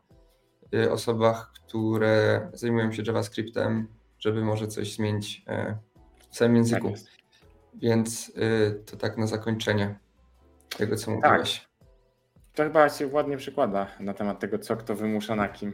osobach, 0.90 1.52
które 1.52 2.49
zajmują 2.52 2.92
się 2.92 3.02
JavaScriptem, 3.06 3.88
żeby 4.18 4.44
może 4.44 4.68
coś 4.68 4.94
zmienić 4.94 5.44
w 6.30 6.37
samym 6.37 6.56
języku. 6.56 6.88
Tak 6.90 7.18
więc 7.82 8.28
y, 8.28 8.82
to 8.87 8.97
tak 8.97 9.18
na 9.18 9.26
zakończenie 9.26 9.99
tego, 10.76 10.97
co 10.97 11.06
tak. 11.06 11.14
mówiłeś. 11.14 11.68
To 12.54 12.64
chyba 12.64 12.88
się 12.88 13.06
ładnie 13.06 13.37
przykłada 13.37 13.87
na 14.00 14.14
temat 14.14 14.40
tego, 14.40 14.58
co 14.58 14.76
kto 14.76 14.94
wymusza 14.94 15.37
na 15.37 15.49
kim. 15.49 15.73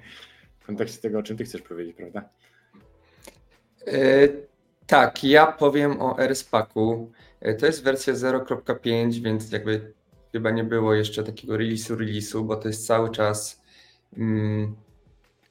w 0.60 0.66
kontekście 0.66 1.00
tego, 1.00 1.18
o 1.18 1.22
czym 1.22 1.36
ty 1.36 1.44
chcesz 1.44 1.62
powiedzieć, 1.62 1.96
prawda? 1.96 2.28
Y, 3.88 4.46
tak, 4.86 5.24
ja 5.24 5.46
powiem 5.46 6.02
o 6.02 6.18
RSPAC-u. 6.18 7.12
Y, 7.46 7.54
to 7.54 7.66
jest 7.66 7.84
wersja 7.84 8.14
0.5, 8.14 9.22
więc 9.22 9.52
jakby 9.52 9.92
chyba 10.32 10.50
nie 10.50 10.64
było 10.64 10.94
jeszcze 10.94 11.24
takiego 11.24 11.54
release'u 11.54 11.96
release'u, 11.96 12.44
bo 12.44 12.56
to 12.56 12.68
jest 12.68 12.86
cały 12.86 13.10
czas 13.10 13.62
mm, 14.16 14.76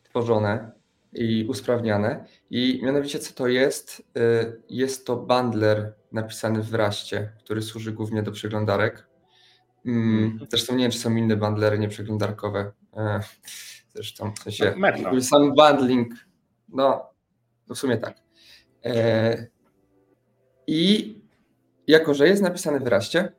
tworzone 0.04 0.72
i 1.16 1.46
usprawniane. 1.50 2.26
I 2.50 2.80
mianowicie 2.84 3.20
co 3.20 3.34
to 3.34 3.48
jest? 3.48 4.00
Y, 4.18 4.62
jest 4.70 5.06
to 5.06 5.16
bundler 5.16 5.94
napisany 6.12 6.62
w 6.62 6.74
Raście, 6.74 7.32
który 7.44 7.62
służy 7.62 7.92
głównie 7.92 8.24
do 8.24 8.32
przeglądarek. 8.32 9.08
Mm, 9.86 10.24
mhm. 10.24 10.48
Zresztą 10.50 10.76
nie 10.76 10.84
wiem, 10.84 10.92
czy 10.92 11.00
są 11.00 11.16
inne 11.16 11.36
bundlery 11.36 11.80
nieprzeglądarkowe. 11.80 12.72
E, 12.98 13.20
zresztą 13.94 14.34
w 14.34 14.40
sensie 14.40 14.76
no, 15.04 15.22
sam 15.22 15.54
bundling, 15.56 16.14
no, 16.70 17.10
no 17.68 17.76
w 17.76 17.78
sumie 17.78 17.98
tak. 17.98 18.18
E, 18.86 19.48
I 20.68 21.16
jako, 21.88 22.14
że 22.14 22.28
jest 22.28 22.42
napisany 22.42 22.80
w 22.80 22.88
Raście, 22.88 23.32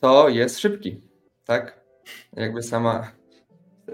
to 0.00 0.28
jest 0.28 0.58
szybki, 0.58 1.02
tak? 1.44 1.84
Jakby 2.32 2.62
sama, 2.62 3.12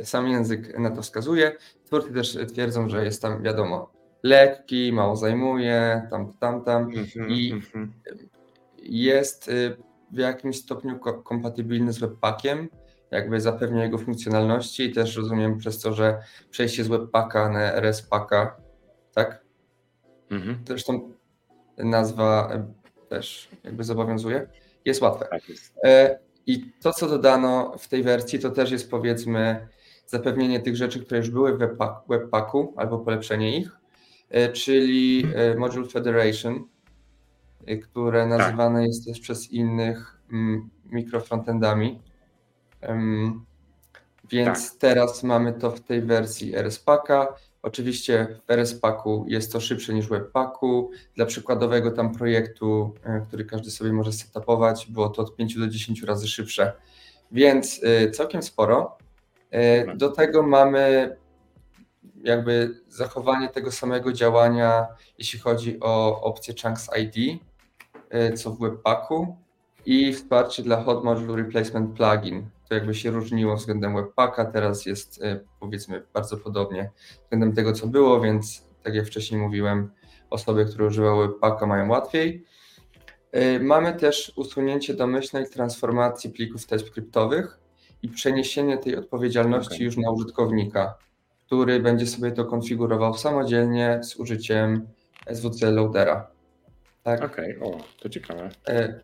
sam 0.03 0.29
język 0.29 0.79
na 0.79 0.91
to 0.91 1.03
wskazuje. 1.03 1.57
Twórcy 1.85 2.13
też 2.13 2.39
twierdzą, 2.53 2.89
że 2.89 3.05
jest 3.05 3.23
tam, 3.23 3.43
wiadomo, 3.43 3.93
lekki, 4.23 4.93
mało 4.93 5.17
zajmuje, 5.17 6.07
tam, 6.11 6.33
tam, 6.33 6.65
tam 6.65 6.91
mm-hmm, 6.91 7.31
i 7.31 7.55
mm-hmm. 7.55 7.89
jest 8.83 9.49
y, 9.49 9.77
w 10.13 10.19
jakimś 10.19 10.59
stopniu 10.59 10.99
kompatybilny 11.25 11.93
z 11.93 11.99
webpackiem, 11.99 12.69
jakby 13.11 13.41
zapewnia 13.41 13.83
jego 13.83 13.99
funkcjonalności 13.99 14.85
i 14.85 14.93
też 14.93 15.17
rozumiem 15.17 15.59
przez 15.59 15.79
to, 15.79 15.93
że 15.93 16.23
przejście 16.51 16.85
z 16.85 16.89
webpacka 16.89 17.49
na 17.49 17.73
RSPacka, 17.75 18.57
tak? 19.15 19.45
Mm-hmm. 20.31 20.55
Zresztą 20.69 21.13
nazwa 21.79 22.55
y, 22.55 23.09
też 23.09 23.49
jakby 23.65 23.85
zobowiązuje, 23.85 24.49
jest 24.85 25.03
łatwe. 25.03 25.27
Tak 25.31 25.49
jest. 25.49 25.75
E, 25.85 26.19
I 26.47 26.73
to, 26.83 26.93
co 26.93 27.09
dodano 27.09 27.79
w 27.79 27.89
tej 27.89 28.03
wersji, 28.03 28.39
to 28.39 28.51
też 28.51 28.71
jest 28.71 28.91
powiedzmy 28.91 29.69
zapewnienie 30.11 30.61
tych 30.61 30.77
rzeczy, 30.77 31.01
które 31.01 31.19
już 31.19 31.31
były 31.31 31.59
w 31.59 31.59
Webpacku, 32.09 32.75
albo 32.77 32.99
polepszenie 32.99 33.59
ich, 33.59 33.71
e, 34.31 34.53
czyli 34.53 35.27
e, 35.35 35.55
Module 35.55 35.89
Federation, 35.89 36.65
e, 37.67 37.77
które 37.77 38.21
tak. 38.21 38.39
nazywane 38.39 38.87
jest 38.87 39.07
też 39.07 39.21
przez 39.21 39.51
innych 39.51 40.21
mm, 40.33 40.71
mikrofrontendami. 40.85 42.01
Więc 44.31 44.71
tak. 44.71 44.79
teraz 44.79 45.23
mamy 45.23 45.53
to 45.53 45.71
w 45.71 45.81
tej 45.81 46.03
wersji 46.03 46.57
RSPacka. 46.57 47.35
Oczywiście 47.63 48.41
w 48.49 48.51
RSPacku 48.51 49.25
jest 49.29 49.53
to 49.53 49.61
szybsze 49.61 49.95
niż 49.95 50.07
w 50.07 50.11
Webpacku. 50.11 50.91
Dla 51.15 51.27
przykładowego 51.27 51.91
tam 51.91 52.15
projektu, 52.15 52.95
który 53.27 53.45
każdy 53.45 53.71
sobie 53.71 53.93
może 53.93 54.13
setupować, 54.13 54.87
było 54.87 55.09
to 55.09 55.23
od 55.23 55.37
5 55.37 55.59
do 55.59 55.69
10 55.69 56.03
razy 56.03 56.29
szybsze. 56.29 56.73
Więc 57.33 57.81
całkiem 58.13 58.43
sporo. 58.43 59.00
E, 59.51 59.97
do 59.97 60.11
tego 60.11 60.43
mamy 60.43 61.17
jakby 62.23 62.81
zachowanie 62.89 63.49
tego 63.49 63.73
samego 63.73 64.13
działania, 64.13 64.87
jeśli 65.19 65.39
chodzi 65.39 65.81
o 65.81 66.21
opcję 66.23 66.55
Chunks 66.63 66.91
ID, 66.99 67.41
e, 68.11 68.33
co 68.33 68.51
w 68.51 68.61
Webpacku 68.61 69.37
i 69.87 70.13
wsparcie 70.13 70.63
dla 70.63 70.83
Hot 70.83 71.05
Module 71.05 71.43
Replacement 71.43 71.97
Plugin. 71.97 72.51
To 72.69 72.75
jakby 72.75 72.95
się 72.95 73.11
różniło 73.11 73.57
względem 73.57 73.95
Webpacka, 73.95 74.45
teraz 74.45 74.87
jest 74.87 75.23
e, 75.23 75.41
powiedzmy 75.61 76.03
bardzo 76.15 76.37
podobnie 76.37 76.91
względem 77.23 77.53
tego, 77.53 77.73
co 77.73 77.87
było, 77.87 78.21
więc 78.21 78.67
tak 78.83 78.95
jak 78.95 79.07
wcześniej 79.07 79.41
mówiłem, 79.41 79.91
osoby, 80.31 80.65
które 80.65 80.87
używały 80.87 81.29
Webpacka 81.29 81.67
mają 81.67 81.89
łatwiej. 81.89 82.45
Mamy 83.61 83.93
też 83.93 84.33
usunięcie 84.37 84.95
domyślnej 84.95 85.47
transformacji 85.47 86.31
plików 86.31 86.67
TypeScriptowych, 86.67 87.60
i 88.03 88.09
przeniesienie 88.09 88.79
tej 88.79 88.97
odpowiedzialności 88.97 89.75
okay. 89.75 89.85
już 89.85 89.97
na 89.97 90.11
użytkownika, 90.11 90.95
który 91.47 91.81
będzie 91.81 92.07
sobie 92.07 92.33
to 92.33 92.45
konfigurował 92.45 93.15
samodzielnie 93.15 94.01
z 94.03 94.17
użyciem 94.17 94.89
SWC 95.33 95.71
loadera. 95.71 96.31
Tak. 97.03 97.25
Okej, 97.25 97.57
okay. 97.57 97.69
o, 97.69 97.79
to 98.03 98.09
ciekawe. 98.09 98.51
E, 98.69 99.01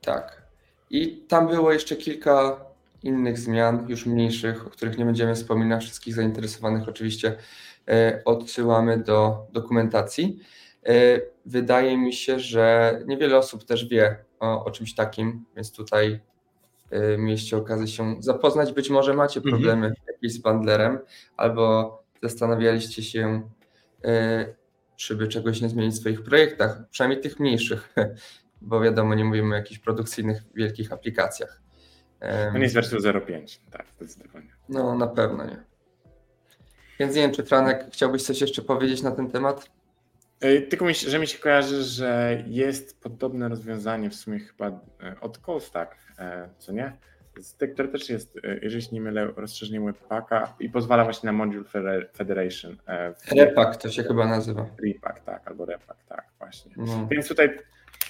tak. 0.00 0.42
I 0.90 1.16
tam 1.28 1.48
było 1.48 1.72
jeszcze 1.72 1.96
kilka 1.96 2.64
innych 3.02 3.38
zmian, 3.38 3.86
już 3.88 4.06
mniejszych, 4.06 4.66
o 4.66 4.70
których 4.70 4.98
nie 4.98 5.04
będziemy 5.04 5.34
wspominać. 5.34 5.84
Wszystkich 5.84 6.14
zainteresowanych 6.14 6.88
oczywiście 6.88 7.36
e, 7.88 8.22
odsyłamy 8.24 8.98
do 8.98 9.46
dokumentacji. 9.52 10.38
E, 10.86 11.20
wydaje 11.46 11.98
mi 11.98 12.12
się, 12.12 12.40
że 12.40 12.98
niewiele 13.06 13.38
osób 13.38 13.64
też 13.64 13.88
wie 13.88 14.24
o, 14.40 14.64
o 14.64 14.70
czymś 14.70 14.94
takim, 14.94 15.44
więc 15.56 15.72
tutaj 15.72 16.20
mieliście 17.18 17.56
okazję 17.56 17.86
się 17.86 18.16
zapoznać. 18.20 18.72
Być 18.72 18.90
może 18.90 19.14
macie 19.14 19.40
mhm. 19.40 19.52
problemy 19.52 19.86
mhm. 19.86 20.06
jakieś 20.06 20.32
z 20.32 20.38
bundlerem, 20.38 20.98
albo 21.36 22.02
zastanawialiście 22.22 23.02
się, 23.02 23.48
y, 24.04 24.54
czy 24.96 25.16
by 25.16 25.28
czegoś 25.28 25.60
nie 25.60 25.68
zmienić 25.68 25.94
w 25.94 25.98
swoich 25.98 26.22
projektach, 26.22 26.88
przynajmniej 26.90 27.20
tych 27.22 27.40
mniejszych, 27.40 27.94
bo 28.60 28.80
wiadomo, 28.80 29.14
nie 29.14 29.24
mówimy 29.24 29.54
o 29.54 29.58
jakichś 29.58 29.80
produkcyjnych, 29.80 30.42
wielkich 30.54 30.92
aplikacjach. 30.92 31.62
No 32.52 32.58
nie 32.58 32.62
jest 32.62 32.74
wersją 32.74 32.98
0.5, 32.98 33.58
tak, 33.70 33.86
zdecydowanie. 33.96 34.56
No, 34.68 34.94
na 34.94 35.06
pewno 35.06 35.44
nie. 35.44 35.64
Więc 36.98 37.14
nie 37.14 37.22
wiem, 37.22 37.32
czy 37.32 37.42
Franek 37.42 37.86
chciałbyś 37.92 38.22
coś 38.22 38.40
jeszcze 38.40 38.62
powiedzieć 38.62 39.02
na 39.02 39.10
ten 39.10 39.30
temat? 39.30 39.70
Tylko 40.70 40.84
mi, 40.84 40.94
że 40.94 41.18
mi 41.18 41.26
się 41.26 41.38
kojarzy, 41.38 41.82
że 41.82 42.42
jest 42.46 43.00
podobne 43.00 43.48
rozwiązanie 43.48 44.10
w 44.10 44.14
sumie 44.14 44.38
chyba 44.38 44.80
od 45.20 45.38
Callstack, 45.38 46.02
E, 46.18 46.48
co 46.58 46.72
nie? 46.72 46.92
które 47.74 47.88
też 47.88 48.10
jest, 48.10 48.36
e, 48.44 48.58
jeżeli 48.62 48.82
się 48.82 48.88
nie 48.92 49.00
mylę, 49.00 49.26
rozszerzeniem 49.36 49.86
Webpacka 49.86 50.54
i 50.60 50.70
pozwala 50.70 51.04
właśnie 51.04 51.26
na 51.26 51.32
Module 51.32 51.64
Federation. 52.16 52.76
Repack 53.36 53.76
to 53.76 53.90
się 53.90 54.02
chyba 54.02 54.26
nazywa. 54.26 54.66
Repack, 54.86 55.20
tak, 55.20 55.48
albo 55.48 55.64
Repack, 55.64 56.04
tak, 56.08 56.24
właśnie. 56.38 56.72
No. 56.76 57.08
Więc 57.10 57.28
tutaj 57.28 57.58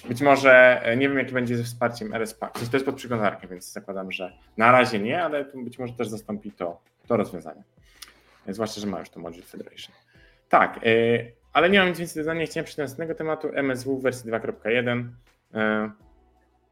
być 0.07 0.21
może, 0.21 0.83
nie 0.97 1.09
wiem 1.09 1.17
jaki 1.17 1.33
będzie 1.33 1.57
ze 1.57 1.63
wsparciem 1.63 2.13
RSPAC. 2.13 2.53
To 2.53 2.77
jest 2.77 2.85
pod 2.85 2.95
przeglądarkę, 2.95 3.47
więc 3.47 3.71
zakładam, 3.71 4.11
że 4.11 4.33
na 4.57 4.71
razie 4.71 4.99
nie, 4.99 5.23
ale 5.23 5.45
być 5.55 5.79
może 5.79 5.93
też 5.93 6.07
zastąpi 6.07 6.51
to, 6.51 6.81
to 7.07 7.17
rozwiązanie. 7.17 7.63
Zwłaszcza, 8.47 8.81
że 8.81 8.87
ma 8.87 8.99
już 8.99 9.09
to 9.09 9.19
Module 9.19 9.43
Federation. 9.43 9.95
Tak, 10.49 10.79
ale 11.53 11.69
nie 11.69 11.79
mam 11.79 11.89
nic 11.89 11.99
więcej 11.99 12.23
do 12.23 12.29
dodania. 12.29 12.45
Chciałem 12.45 12.65
przejść 12.65 12.77
do 12.77 12.83
następnego 12.83 13.15
tematu. 13.15 13.49
MSW 13.53 13.99
wersji 13.99 14.31
2.1. 14.31 15.09
E, 15.53 15.91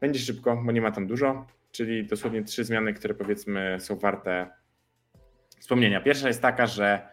będzie 0.00 0.20
szybko, 0.20 0.62
bo 0.64 0.72
nie 0.72 0.80
ma 0.80 0.90
tam 0.90 1.06
dużo, 1.06 1.46
czyli 1.72 2.06
dosłownie 2.06 2.44
trzy 2.44 2.64
zmiany, 2.64 2.94
które 2.94 3.14
powiedzmy 3.14 3.76
są 3.80 3.96
warte 3.96 4.50
wspomnienia. 5.58 6.00
Pierwsza 6.00 6.28
jest 6.28 6.42
taka, 6.42 6.66
że 6.66 7.08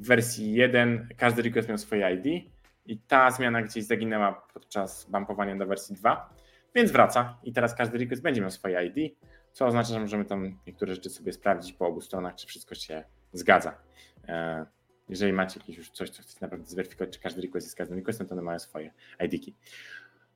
w 0.00 0.06
wersji 0.06 0.52
1 0.52 1.08
każdy 1.16 1.42
request 1.42 1.68
miał 1.68 1.78
swoje 1.78 2.14
ID 2.14 2.52
i 2.86 2.98
ta 2.98 3.30
zmiana 3.30 3.62
gdzieś 3.62 3.84
zaginęła 3.84 4.46
podczas 4.54 5.10
bumpowania 5.10 5.56
do 5.56 5.66
wersji 5.66 5.96
2, 5.96 6.34
więc 6.74 6.90
wraca 6.90 7.38
i 7.42 7.52
teraz 7.52 7.74
każdy 7.74 7.98
request 7.98 8.22
będzie 8.22 8.40
miał 8.40 8.50
swoje 8.50 8.84
ID, 8.86 9.16
co 9.52 9.66
oznacza, 9.66 9.94
że 9.94 10.00
możemy 10.00 10.24
tam 10.24 10.58
niektóre 10.66 10.94
rzeczy 10.94 11.10
sobie 11.10 11.32
sprawdzić 11.32 11.72
po 11.72 11.86
obu 11.86 12.00
stronach, 12.00 12.34
czy 12.34 12.46
wszystko 12.46 12.74
się 12.74 13.04
zgadza. 13.32 13.78
Jeżeli 15.10 15.32
macie 15.32 15.60
jakieś 15.60 15.76
już 15.76 15.90
coś, 15.90 16.10
co 16.10 16.22
chcecie 16.22 16.38
naprawdę 16.40 16.66
zweryfikować, 16.66 17.10
czy 17.10 17.20
każdy 17.20 17.42
request 17.42 17.66
jest 17.66 17.76
każdym 17.76 17.98
requestem, 17.98 18.26
to 18.26 18.32
one 18.32 18.42
mają 18.42 18.58
swoje 18.58 18.92
ID-ki. 19.20 19.54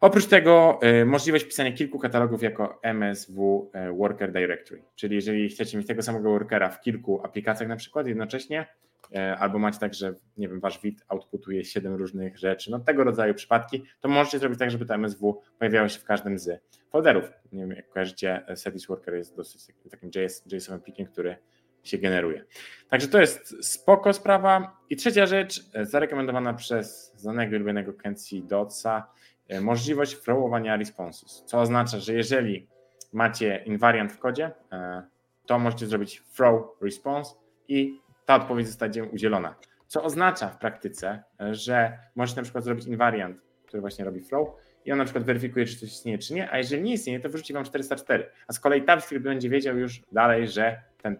Oprócz 0.01 0.27
tego 0.27 0.81
y, 1.03 1.05
możliwość 1.05 1.45
pisania 1.45 1.73
kilku 1.73 1.99
katalogów 1.99 2.43
jako 2.43 2.81
MSW 2.83 3.71
y, 3.91 3.93
Worker 3.93 4.33
Directory, 4.33 4.83
czyli 4.95 5.15
jeżeli 5.15 5.49
chcecie 5.49 5.79
mieć 5.79 5.87
tego 5.87 6.03
samego 6.03 6.31
workera 6.31 6.71
w 6.71 6.81
kilku 6.81 7.21
aplikacjach 7.25 7.69
na 7.69 7.77
przykład 7.77 8.07
jednocześnie, 8.07 8.67
y, 9.13 9.19
albo 9.19 9.59
macie 9.59 9.79
tak, 9.79 9.95
że 9.95 10.15
nie 10.37 10.49
wiem, 10.49 10.61
wasz 10.61 10.81
WIT 10.83 11.03
outputuje 11.09 11.65
7 11.65 11.95
różnych 11.95 12.39
rzeczy, 12.39 12.71
no 12.71 12.79
tego 12.79 13.05
rodzaju 13.05 13.35
przypadki, 13.35 13.85
to 14.01 14.09
możecie 14.09 14.39
zrobić 14.39 14.59
tak, 14.59 14.71
żeby 14.71 14.87
to 14.87 14.95
MSW 14.95 15.43
pojawiało 15.59 15.89
się 15.89 16.01
w 16.01 16.05
każdym 16.05 16.39
z 16.39 16.63
folderów. 16.91 17.33
Nie 17.53 17.61
wiem, 17.61 17.71
jak 17.71 17.89
kojarzycie, 17.89 18.43
Setis 18.55 18.87
Worker 18.87 19.15
jest 19.15 19.37
dosyć 19.37 19.67
takim 19.91 20.11
JS, 20.15 20.45
JSON 20.53 20.81
plikiem, 20.81 21.07
który 21.07 21.37
się 21.85 21.99
generuje. 21.99 22.45
Także 22.89 23.09
to 23.09 23.21
jest 23.21 23.67
spoko 23.67 24.13
sprawa. 24.13 24.77
I 24.91 24.97
trzecia 24.97 25.27
rzecz, 25.27 25.65
e, 25.75 25.87
zarekomendowana 25.87 26.55
przez 26.55 27.13
znanego 27.17 27.57
i 27.57 27.59
lubionego 27.59 27.93
Kenzie 27.93 28.43
Dotsa, 28.43 29.07
e, 29.49 29.61
możliwość 29.61 30.15
flowowania 30.15 30.77
responses, 30.77 31.43
co 31.47 31.61
oznacza, 31.61 31.99
że 31.99 32.15
jeżeli 32.15 32.67
macie 33.13 33.63
invariant 33.67 34.13
w 34.13 34.19
kodzie, 34.19 34.51
e, 34.73 35.03
to 35.47 35.59
możecie 35.59 35.87
zrobić 35.87 36.23
throw 36.37 36.63
response 36.83 37.35
i 37.69 38.01
ta 38.27 38.35
odpowiedź 38.35 38.67
zostanie 38.67 39.05
udzielona. 39.05 39.55
Co 39.87 40.03
oznacza 40.03 40.49
w 40.49 40.59
praktyce, 40.59 41.23
że 41.51 41.99
możecie 42.15 42.37
na 42.37 42.43
przykład 42.43 42.65
zrobić 42.65 42.87
invariant, 42.87 43.37
który 43.67 43.81
właśnie 43.81 44.05
robi 44.05 44.21
flow 44.21 44.49
i 44.85 44.93
on 44.93 44.99
na 44.99 45.05
przykład 45.05 45.25
weryfikuje, 45.25 45.67
czy 45.67 45.77
coś 45.77 45.89
istnieje, 45.89 46.19
czy 46.19 46.35
nie, 46.35 46.51
a 46.51 46.59
jeżeli 46.59 46.83
nie 46.83 46.93
istnieje, 46.93 47.21
to 47.21 47.29
wyrzuci 47.29 47.53
wam 47.53 47.65
404. 47.65 48.31
A 48.49 48.53
z 48.53 48.61
kolei 48.61 48.81
TypeScript 48.81 49.25
będzie 49.25 49.49
wiedział 49.49 49.79
już 49.79 50.03
dalej, 50.13 50.49
że 50.49 50.83
ten, 51.05 51.17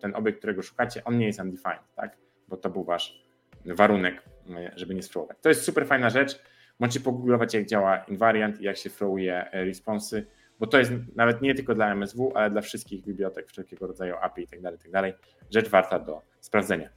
ten 0.00 0.16
obiekt, 0.16 0.38
którego 0.38 0.62
szukacie, 0.62 1.04
on 1.04 1.18
nie 1.18 1.26
jest 1.26 1.40
undefined, 1.40 1.94
tak? 1.96 2.16
Bo 2.48 2.56
to 2.56 2.70
był 2.70 2.84
wasz 2.84 3.24
warunek, 3.64 4.22
żeby 4.76 4.94
nie 4.94 5.02
spróbować. 5.02 5.36
To 5.40 5.48
jest 5.48 5.62
super 5.62 5.86
fajna 5.86 6.10
rzecz. 6.10 6.42
Możecie 6.78 7.00
pogooglować, 7.00 7.54
jak 7.54 7.66
działa 7.66 8.04
invariant 8.04 8.60
i 8.60 8.64
jak 8.64 8.76
się 8.76 8.90
throwuje 8.90 9.50
e, 9.50 9.64
responsy, 9.64 10.26
bo 10.60 10.66
to 10.66 10.78
jest 10.78 10.92
nawet 11.16 11.42
nie 11.42 11.54
tylko 11.54 11.74
dla 11.74 11.92
MSW, 11.92 12.32
ale 12.34 12.50
dla 12.50 12.60
wszystkich 12.60 13.04
bibliotek, 13.04 13.48
wszelkiego 13.48 13.86
rodzaju 13.86 14.14
API 14.20 14.42
i 14.42 14.46
tak 14.46 14.60
dalej, 14.60 15.12
tak. 15.12 15.20
Rzecz 15.50 15.68
warta 15.68 15.98
do 15.98 16.22
sprawdzenia. 16.40 16.88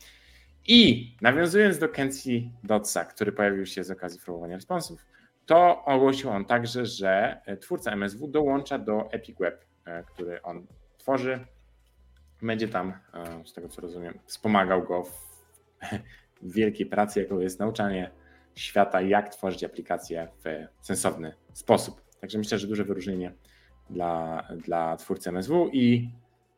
I 0.67 1.11
nawiązując 1.21 1.79
do 1.79 1.89
Kenzie 1.89 2.41
Dotsa, 2.63 3.05
który 3.05 3.31
pojawił 3.31 3.65
się 3.65 3.83
z 3.83 3.91
okazji 3.91 4.19
throwwania 4.19 4.55
responsów, 4.55 5.05
to 5.45 5.85
ogłosił 5.85 6.29
on 6.29 6.45
także, 6.45 6.85
że 6.85 7.41
e, 7.45 7.57
twórca 7.57 7.91
MSW 7.91 8.27
dołącza 8.27 8.77
do 8.77 9.11
Epic 9.11 9.39
Web, 9.39 9.65
e, 9.85 10.03
który 10.03 10.41
on 10.41 10.67
tworzy 10.97 11.45
będzie 12.41 12.67
tam, 12.67 12.93
e, 13.13 13.43
z 13.45 13.53
tego 13.53 13.69
co 13.69 13.81
rozumiem, 13.81 14.19
wspomagał 14.25 14.83
go 14.83 15.03
w 15.03 15.27
wielkiej 16.55 16.85
pracy, 16.85 17.21
jaką 17.21 17.39
jest 17.39 17.59
nauczanie 17.59 18.11
świata, 18.55 19.01
jak 19.01 19.29
tworzyć 19.29 19.63
aplikacje 19.63 20.27
w 20.43 20.67
sensowny 20.85 21.33
sposób. 21.53 22.01
Także 22.21 22.37
myślę, 22.37 22.59
że 22.59 22.67
duże 22.67 22.83
wyróżnienie 22.83 23.33
dla, 23.89 24.43
dla 24.57 24.97
twórcy 24.97 25.29
MSW 25.29 25.69
i 25.73 26.09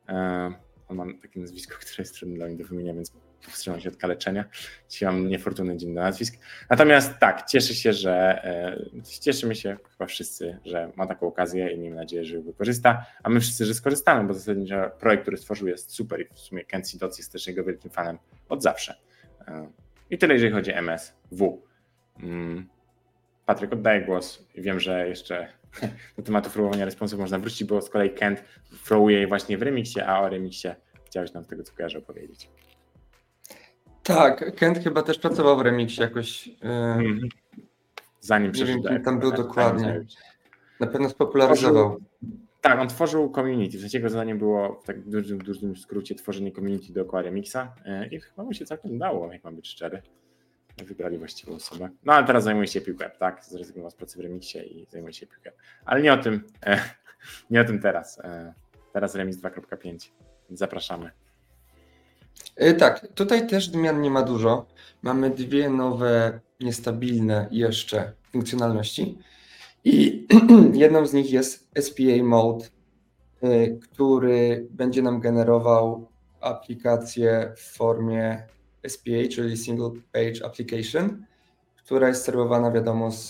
e, 0.09 0.53
on 0.87 0.97
ma 0.97 1.05
takie 1.21 1.39
nazwisko, 1.39 1.75
które 1.81 1.95
jest 1.99 2.15
trudne 2.15 2.35
dla 2.35 2.45
mnie 2.45 2.57
do 2.57 2.65
wymienienia, 2.65 2.93
więc 2.93 3.13
powstrzymam 3.45 3.79
się 3.79 3.89
od 3.89 3.97
kaleczenia. 3.97 4.45
Dzisiaj 4.89 5.09
mam 5.09 5.27
niefortunny 5.27 5.77
dzień 5.77 5.95
do 5.95 6.01
nazwisk. 6.01 6.37
Natomiast 6.69 7.19
tak, 7.19 7.45
cieszę 7.45 7.73
się, 7.73 7.93
że 7.93 8.43
e, 8.43 8.77
cieszymy 9.21 9.55
się 9.55 9.77
chyba 9.91 10.05
wszyscy, 10.05 10.57
że 10.65 10.91
ma 10.95 11.07
taką 11.07 11.27
okazję 11.27 11.71
i 11.71 11.79
miejmy 11.79 11.95
nadzieję, 11.95 12.25
że 12.25 12.35
ją 12.35 12.41
wykorzysta, 12.41 13.05
a 13.23 13.29
my 13.29 13.39
wszyscy, 13.39 13.65
że 13.65 13.73
skorzystamy, 13.73 14.27
bo 14.27 14.33
zasadniczo 14.33 14.91
projekt, 14.99 15.21
który 15.21 15.37
stworzył 15.37 15.67
jest 15.67 15.91
super 15.91 16.21
i 16.21 16.25
w 16.33 16.39
sumie 16.39 16.65
Kenzie 16.65 16.97
Dots 16.97 17.17
jest 17.17 17.31
też 17.31 17.47
jego 17.47 17.63
wielkim 17.63 17.91
fanem 17.91 18.17
od 18.49 18.63
zawsze. 18.63 18.95
E, 19.47 19.67
I 20.09 20.17
tyle, 20.17 20.33
jeżeli 20.33 20.51
chodzi 20.53 20.73
o 20.73 20.75
MSW. 20.75 21.61
Mm. 22.19 22.69
Patryk, 23.45 23.73
oddaję 23.73 24.01
głos. 24.01 24.45
Wiem, 24.55 24.79
że 24.79 25.07
jeszcze 25.09 25.47
do 26.17 26.23
tematu 26.23 26.49
flowowania 26.49 26.85
responsów 26.85 27.19
można 27.19 27.39
wrócić, 27.39 27.63
bo 27.63 27.81
z 27.81 27.89
kolei 27.89 28.09
Kent 28.09 28.43
flowuje 28.83 29.27
właśnie 29.27 29.57
w 29.57 29.61
remixie, 29.61 30.07
a 30.07 30.19
o 30.19 30.29
remixie 30.29 30.75
chciałeś 31.05 31.33
nam 31.33 31.45
tego 31.45 31.63
co 31.63 31.73
kojarzę 31.73 31.99
opowiedzieć. 31.99 32.49
Tak, 34.03 34.55
Kent 34.55 34.79
chyba 34.79 35.01
też 35.03 35.19
pracował 35.19 35.57
w 35.57 35.61
remixie 35.61 36.03
jakoś. 36.03 36.49
Mm. 36.61 37.19
Zanim 38.19 38.51
przeszedł. 38.51 38.83
Nie 38.83 38.89
wiem, 38.89 39.03
tam 39.03 39.19
był 39.19 39.31
dokładnie. 39.31 40.05
Na 40.79 40.87
pewno 40.87 41.09
spopularyzował. 41.09 41.99
Tak, 42.61 42.79
on 42.79 42.87
tworzył 42.87 43.31
community. 43.31 43.77
W 43.77 43.81
sensie 43.81 43.97
jego 43.97 44.09
zadaniem 44.09 44.37
było 44.37 44.79
w 44.83 44.85
tak 44.85 45.01
dużym, 45.01 45.37
dużym 45.37 45.77
skrócie 45.77 46.15
tworzenie 46.15 46.51
community 46.51 46.93
dookoła 46.93 47.21
remixa 47.21 47.75
e, 47.85 48.07
i 48.07 48.19
chyba 48.19 48.43
mu 48.43 48.53
się 48.53 48.65
całkiem 48.65 48.91
udało, 48.91 49.33
jak 49.33 49.43
mam 49.43 49.55
być 49.55 49.67
szczery. 49.67 50.01
Wybrali 50.85 51.17
właściwą 51.17 51.55
osobę. 51.55 51.89
No 52.03 52.13
ale 52.13 52.27
teraz 52.27 52.43
zajmuje 52.43 52.67
się 52.67 52.81
piłkę, 52.81 53.11
tak? 53.19 53.45
Zrezygnował 53.45 53.91
z 53.91 53.95
pracy 53.95 54.17
w 54.17 54.21
remixie 54.21 54.63
i 54.63 54.87
zajmuje 54.89 55.13
się 55.13 55.27
piłkę. 55.27 55.51
Ale 55.85 56.01
nie 56.01 56.13
o 56.13 56.17
tym, 56.17 56.43
e, 56.65 56.79
nie 57.49 57.61
o 57.61 57.65
tym 57.65 57.79
teraz. 57.79 58.21
Teraz 58.93 59.15
remix 59.15 59.37
2.5. 59.37 60.09
Zapraszamy. 60.49 61.11
E, 62.55 62.73
tak, 62.73 63.07
tutaj 63.15 63.47
też 63.47 63.69
zmian 63.69 64.01
nie 64.01 64.11
ma 64.11 64.23
dużo. 64.23 64.65
Mamy 65.01 65.29
dwie 65.29 65.69
nowe, 65.69 66.39
niestabilne 66.59 67.47
jeszcze 67.51 68.11
funkcjonalności. 68.31 69.17
I 69.83 70.27
jedną 70.73 71.05
z 71.05 71.13
nich 71.13 71.31
jest 71.31 71.69
SPA 71.79 72.23
Mode, 72.23 72.65
e, 73.41 73.67
który 73.67 74.67
będzie 74.69 75.01
nam 75.01 75.19
generował 75.19 76.07
aplikację 76.41 77.53
w 77.55 77.77
formie 77.77 78.47
SPA, 78.87 79.27
czyli 79.31 79.57
Single 79.57 79.91
Page 80.11 80.45
Application, 80.45 81.25
która 81.85 82.07
jest 82.07 82.23
serwowana, 82.23 82.71
wiadomo, 82.71 83.11
z, 83.11 83.29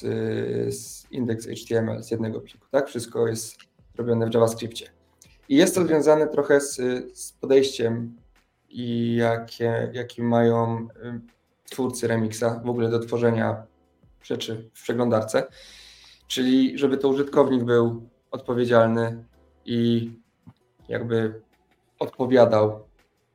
z 0.76 1.12
index 1.12 1.48
HTML, 1.48 2.04
z 2.04 2.12
jednego 2.12 2.42
pliku. 2.42 2.68
Tak, 2.72 2.88
wszystko 2.88 3.28
jest 3.28 3.58
robione 3.98 4.30
w 4.30 4.34
JavaScriptie. 4.34 4.90
I 5.50 5.56
jest 5.56 5.76
to 5.76 5.86
związane 5.86 6.28
trochę 6.28 6.62
z, 6.62 6.76
z 7.20 7.32
podejściem 7.32 8.23
i 8.74 9.16
jakie, 9.16 9.90
jaki 9.94 10.24
mają 10.24 10.88
twórcy 11.70 12.08
Remixa 12.08 12.60
w 12.66 12.70
ogóle 12.70 12.90
do 12.90 13.00
tworzenia 13.00 13.64
rzeczy 14.24 14.70
w 14.74 14.84
przeglądarce. 14.84 15.48
Czyli 16.28 16.78
żeby 16.78 16.98
to 16.98 17.10
użytkownik 17.10 17.64
był 17.64 18.10
odpowiedzialny 18.32 19.24
i 19.66 20.12
jakby 20.88 21.42
odpowiadał 22.00 22.84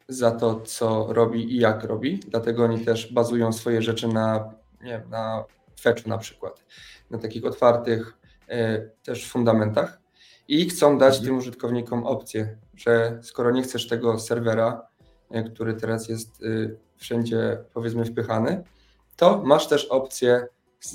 za 0.09 0.31
to, 0.31 0.61
co 0.61 1.07
robi 1.12 1.55
i 1.55 1.59
jak 1.59 1.85
robi. 1.85 2.20
Dlatego 2.29 2.64
oni 2.64 2.85
też 2.85 3.12
bazują 3.12 3.53
swoje 3.53 3.83
rzeczy 3.83 4.09
na, 4.09 4.55
nie 4.83 4.90
wiem, 4.90 5.11
na 5.11 5.44
fetchu 5.81 6.09
na 6.09 6.18
przykład, 6.18 6.64
na 7.11 7.18
takich 7.18 7.44
otwartych 7.44 8.18
y, 8.51 8.90
też 9.03 9.31
fundamentach. 9.31 9.98
I 10.48 10.68
chcą 10.68 10.98
dać 10.98 11.14
mhm. 11.14 11.24
tym 11.24 11.38
użytkownikom 11.38 12.07
opcję, 12.07 12.57
że 12.77 13.18
skoro 13.22 13.51
nie 13.51 13.62
chcesz 13.62 13.88
tego 13.88 14.18
serwera, 14.18 14.88
który 15.53 15.75
teraz 15.75 16.09
jest 16.09 16.43
y, 16.43 16.77
wszędzie 16.97 17.59
powiedzmy 17.75 18.05
wpychany, 18.05 18.64
to 19.17 19.43
masz 19.45 19.69
też 19.69 19.85
opcję, 19.85 20.47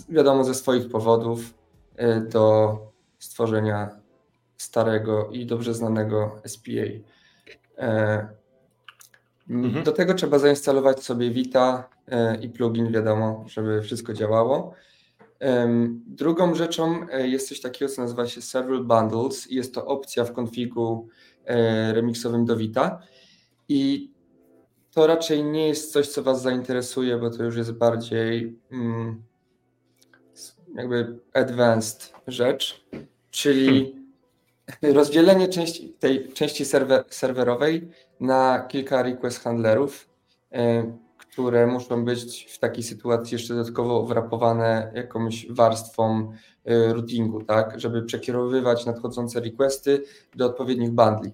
wiadomo 0.10 0.43
ze 0.43 0.54
swoich 0.54 0.89
powodów, 0.89 1.54
y, 2.00 2.30
do 2.30 2.78
stworzenia 3.19 4.04
starego 4.58 5.30
i 5.32 5.46
dobrze 5.46 5.74
znanego 5.74 6.41
SPA. 6.46 6.72
E, 7.78 8.28
mhm. 9.50 9.84
Do 9.84 9.91
tego 9.91 10.13
trzeba 10.13 10.39
zainstalować 10.39 11.04
sobie 11.04 11.32
Vita 11.32 11.89
e, 12.08 12.41
i 12.41 12.50
plugin, 12.50 12.91
wiadomo, 12.91 13.46
żeby 13.48 13.82
wszystko 13.82 14.13
działało. 14.13 14.74
Drugą 16.08 16.56
rzeczą 16.56 17.08
jest 17.24 17.50
coś 17.50 17.62
takiego, 17.62 17.91
co 17.91 18.02
nazywa 18.02 18.28
się 18.28 18.41
Several 18.41 18.84
Bundles 18.84 19.52
i 19.52 19.56
jest 19.56 19.74
to 19.74 19.86
opcja 19.86 20.26
w 20.26 20.34
konfigu 20.34 21.08
remixowym 21.93 22.46
do 22.46 22.58
Vita. 22.58 23.00
I 23.69 24.12
to 24.93 25.08
raczej 25.08 25.43
nie 25.43 25.67
jest 25.67 25.93
coś, 25.93 26.08
co 26.08 26.23
Was 26.23 26.41
zainteresuje, 26.41 27.17
bo 27.17 27.29
to 27.29 27.43
już 27.43 27.58
jest 27.58 27.71
bardziej 27.71 28.60
mm, 28.71 29.23
jakby 30.75 31.19
advanced 31.34 32.13
rzecz, 32.27 32.86
czyli 33.32 33.95
hmm. 34.82 34.97
rozdzielenie 34.97 35.47
części, 35.47 35.89
tej 35.89 36.34
części 36.34 36.65
serwer, 36.65 37.03
serwerowej 37.10 37.89
na 38.19 38.60
kilka 38.60 39.03
request 39.03 39.39
handlerów, 39.39 40.10
y, 40.51 40.58
które 41.17 41.67
muszą 41.67 42.06
być 42.06 42.53
w 42.53 42.60
takiej 42.60 42.84
sytuacji 42.84 43.36
jeszcze 43.36 43.53
dodatkowo 43.53 44.03
wrapowane 44.03 44.91
jakąś 44.95 45.47
warstwą 45.49 46.32
y, 46.67 46.93
routingu, 46.93 47.43
tak, 47.43 47.79
żeby 47.79 48.01
przekierowywać 48.01 48.86
nadchodzące 48.86 49.39
requesty 49.39 50.03
do 50.36 50.45
odpowiednich 50.45 50.91
bundli. 50.91 51.34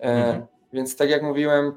Hmm. 0.00 0.46
Więc 0.72 0.96
tak 0.96 1.10
jak 1.10 1.22
mówiłem, 1.22 1.72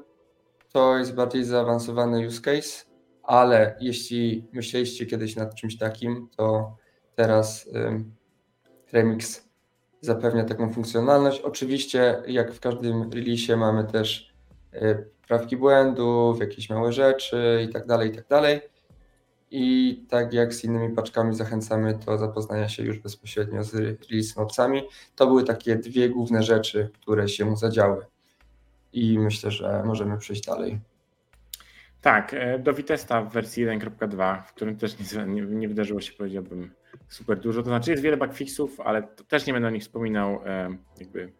to 0.72 0.98
jest 0.98 1.14
bardziej 1.14 1.44
zaawansowany 1.44 2.26
use 2.26 2.40
case, 2.40 2.84
ale 3.22 3.76
jeśli 3.80 4.48
myśleliście 4.52 5.06
kiedyś 5.06 5.36
nad 5.36 5.54
czymś 5.54 5.78
takim, 5.78 6.28
to 6.36 6.76
teraz 7.14 7.68
Remix 8.92 9.48
zapewnia 10.00 10.44
taką 10.44 10.72
funkcjonalność. 10.72 11.40
Oczywiście, 11.40 12.22
jak 12.26 12.52
w 12.52 12.60
każdym 12.60 13.10
release 13.12 13.56
mamy 13.56 13.84
też 13.84 14.32
y, 14.74 15.10
prawki 15.28 15.56
błędów, 15.56 16.40
jakieś 16.40 16.70
małe 16.70 16.92
rzeczy 16.92 17.66
i 17.68 17.72
tak 17.72 17.86
dalej, 17.86 18.10
i 18.10 18.14
tak 18.14 18.28
dalej. 18.28 18.60
I 19.50 20.06
tak 20.08 20.32
jak 20.32 20.54
z 20.54 20.64
innymi 20.64 20.94
paczkami 20.94 21.34
zachęcamy 21.34 21.98
do 22.06 22.18
zapoznania 22.18 22.68
się 22.68 22.82
już 22.82 22.98
bezpośrednio 22.98 23.64
z 23.64 23.74
release 23.74 24.36
notesami. 24.36 24.82
To 25.16 25.26
były 25.26 25.44
takie 25.44 25.76
dwie 25.76 26.08
główne 26.08 26.42
rzeczy, 26.42 26.90
które 27.00 27.28
się 27.28 27.56
zadziały 27.56 28.06
i 28.92 29.18
myślę, 29.18 29.50
że 29.50 29.82
możemy 29.86 30.18
przejść 30.18 30.46
dalej. 30.46 30.80
Tak, 32.00 32.34
e, 32.34 32.58
do 32.58 32.72
Vitesta 32.72 33.22
w 33.22 33.32
wersji 33.32 33.66
1.2, 33.66 34.42
w 34.42 34.52
którym 34.52 34.76
też 34.76 34.96
nie, 34.98 35.26
nie, 35.26 35.42
nie, 35.42 35.68
wydarzyło 35.68 36.00
się, 36.00 36.12
powiedziałbym, 36.12 36.70
super 37.08 37.40
dużo. 37.40 37.62
To 37.62 37.68
znaczy 37.68 37.90
jest 37.90 38.02
wiele 38.02 38.16
bugfixów, 38.16 38.80
ale 38.80 39.02
też 39.02 39.46
nie 39.46 39.52
będę 39.52 39.68
o 39.68 39.70
nich 39.70 39.82
wspominał 39.82 40.40
e, 40.46 40.76
jakby 41.00 41.32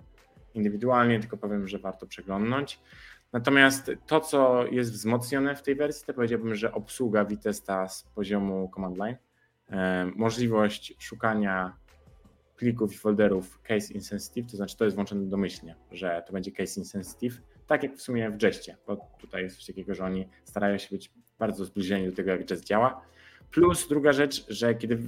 indywidualnie, 0.54 1.20
tylko 1.20 1.36
powiem, 1.36 1.68
że 1.68 1.78
warto 1.78 2.06
przeglądnąć. 2.06 2.80
Natomiast 3.32 3.90
to, 4.06 4.20
co 4.20 4.66
jest 4.66 4.92
wzmocnione 4.92 5.56
w 5.56 5.62
tej 5.62 5.74
wersji, 5.74 6.06
to 6.06 6.14
powiedziałbym, 6.14 6.54
że 6.54 6.72
obsługa 6.72 7.24
Vitesta 7.24 7.88
z 7.88 8.02
poziomu 8.02 8.70
command 8.74 8.98
line, 8.98 9.16
e, 9.70 10.10
możliwość 10.16 10.94
szukania 10.98 11.76
plików 12.62 12.94
i 12.94 12.98
folderów 12.98 13.62
case 13.62 13.94
insensitive, 13.94 14.50
to 14.50 14.56
znaczy 14.56 14.76
to 14.76 14.84
jest 14.84 14.94
włączone 14.94 15.26
domyślnie, 15.26 15.76
że 15.92 16.22
to 16.26 16.32
będzie 16.32 16.52
case 16.52 16.80
insensitive, 16.80 17.40
tak 17.66 17.82
jak 17.82 17.96
w 17.96 18.02
sumie 18.02 18.30
w 18.30 18.42
Jeście, 18.42 18.76
bo 18.86 18.96
tutaj 19.18 19.42
jest 19.42 19.56
coś 19.56 19.66
takiego, 19.66 19.94
że 19.94 20.04
oni 20.04 20.28
starają 20.44 20.78
się 20.78 20.88
być 20.90 21.10
bardzo 21.38 21.64
zbliżeni 21.64 22.06
do 22.06 22.16
tego, 22.16 22.30
jak 22.30 22.50
Jest 22.50 22.64
działa. 22.64 23.02
Plus 23.50 23.88
druga 23.88 24.12
rzecz, 24.12 24.46
że 24.48 24.74
kiedy 24.74 24.98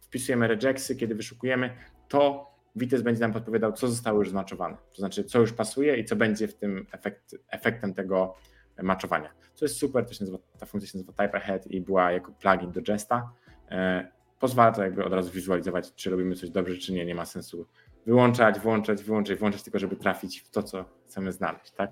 wpisujemy 0.00 0.48
rejectsy, 0.48 0.96
kiedy 0.96 1.14
wyszukujemy, 1.14 1.70
to 2.08 2.50
Vites 2.76 3.02
będzie 3.02 3.20
nam 3.20 3.32
podpowiadał, 3.32 3.72
co 3.72 3.88
zostało 3.88 4.18
już 4.18 4.30
zmaczowane, 4.30 4.76
to 4.92 4.96
znaczy 4.96 5.24
co 5.24 5.40
już 5.40 5.52
pasuje 5.52 5.96
i 5.96 6.04
co 6.04 6.16
będzie 6.16 6.48
w 6.48 6.54
tym 6.54 6.86
efekt, 6.92 7.36
efektem 7.48 7.94
tego 7.94 8.34
maczowania. 8.82 9.30
Co 9.54 9.64
jest 9.64 9.76
super, 9.76 10.06
to 10.06 10.12
się 10.12 10.24
nazywa, 10.24 10.38
ta 10.58 10.66
funkcja 10.66 10.90
się 10.90 10.98
nazywa 10.98 11.12
Type 11.12 11.38
Ahead 11.38 11.66
i 11.66 11.80
była 11.80 12.12
jako 12.12 12.32
plugin 12.32 12.72
do 12.72 12.80
Jesta. 12.88 13.30
Pozwala 14.44 14.72
to 14.72 14.82
jakby 14.82 15.04
od 15.04 15.12
razu 15.12 15.30
wizualizować, 15.30 15.94
czy 15.94 16.10
robimy 16.10 16.34
coś 16.34 16.50
dobrze, 16.50 16.76
czy 16.76 16.92
nie. 16.92 17.04
Nie 17.04 17.14
ma 17.14 17.26
sensu 17.26 17.66
wyłączać, 18.06 18.60
włączać, 18.60 19.02
wyłączać, 19.02 19.38
włączać, 19.38 19.62
tylko 19.62 19.78
żeby 19.78 19.96
trafić 19.96 20.40
w 20.40 20.50
to, 20.50 20.62
co 20.62 20.84
chcemy 21.06 21.32
znaleźć. 21.32 21.70
Tak? 21.70 21.90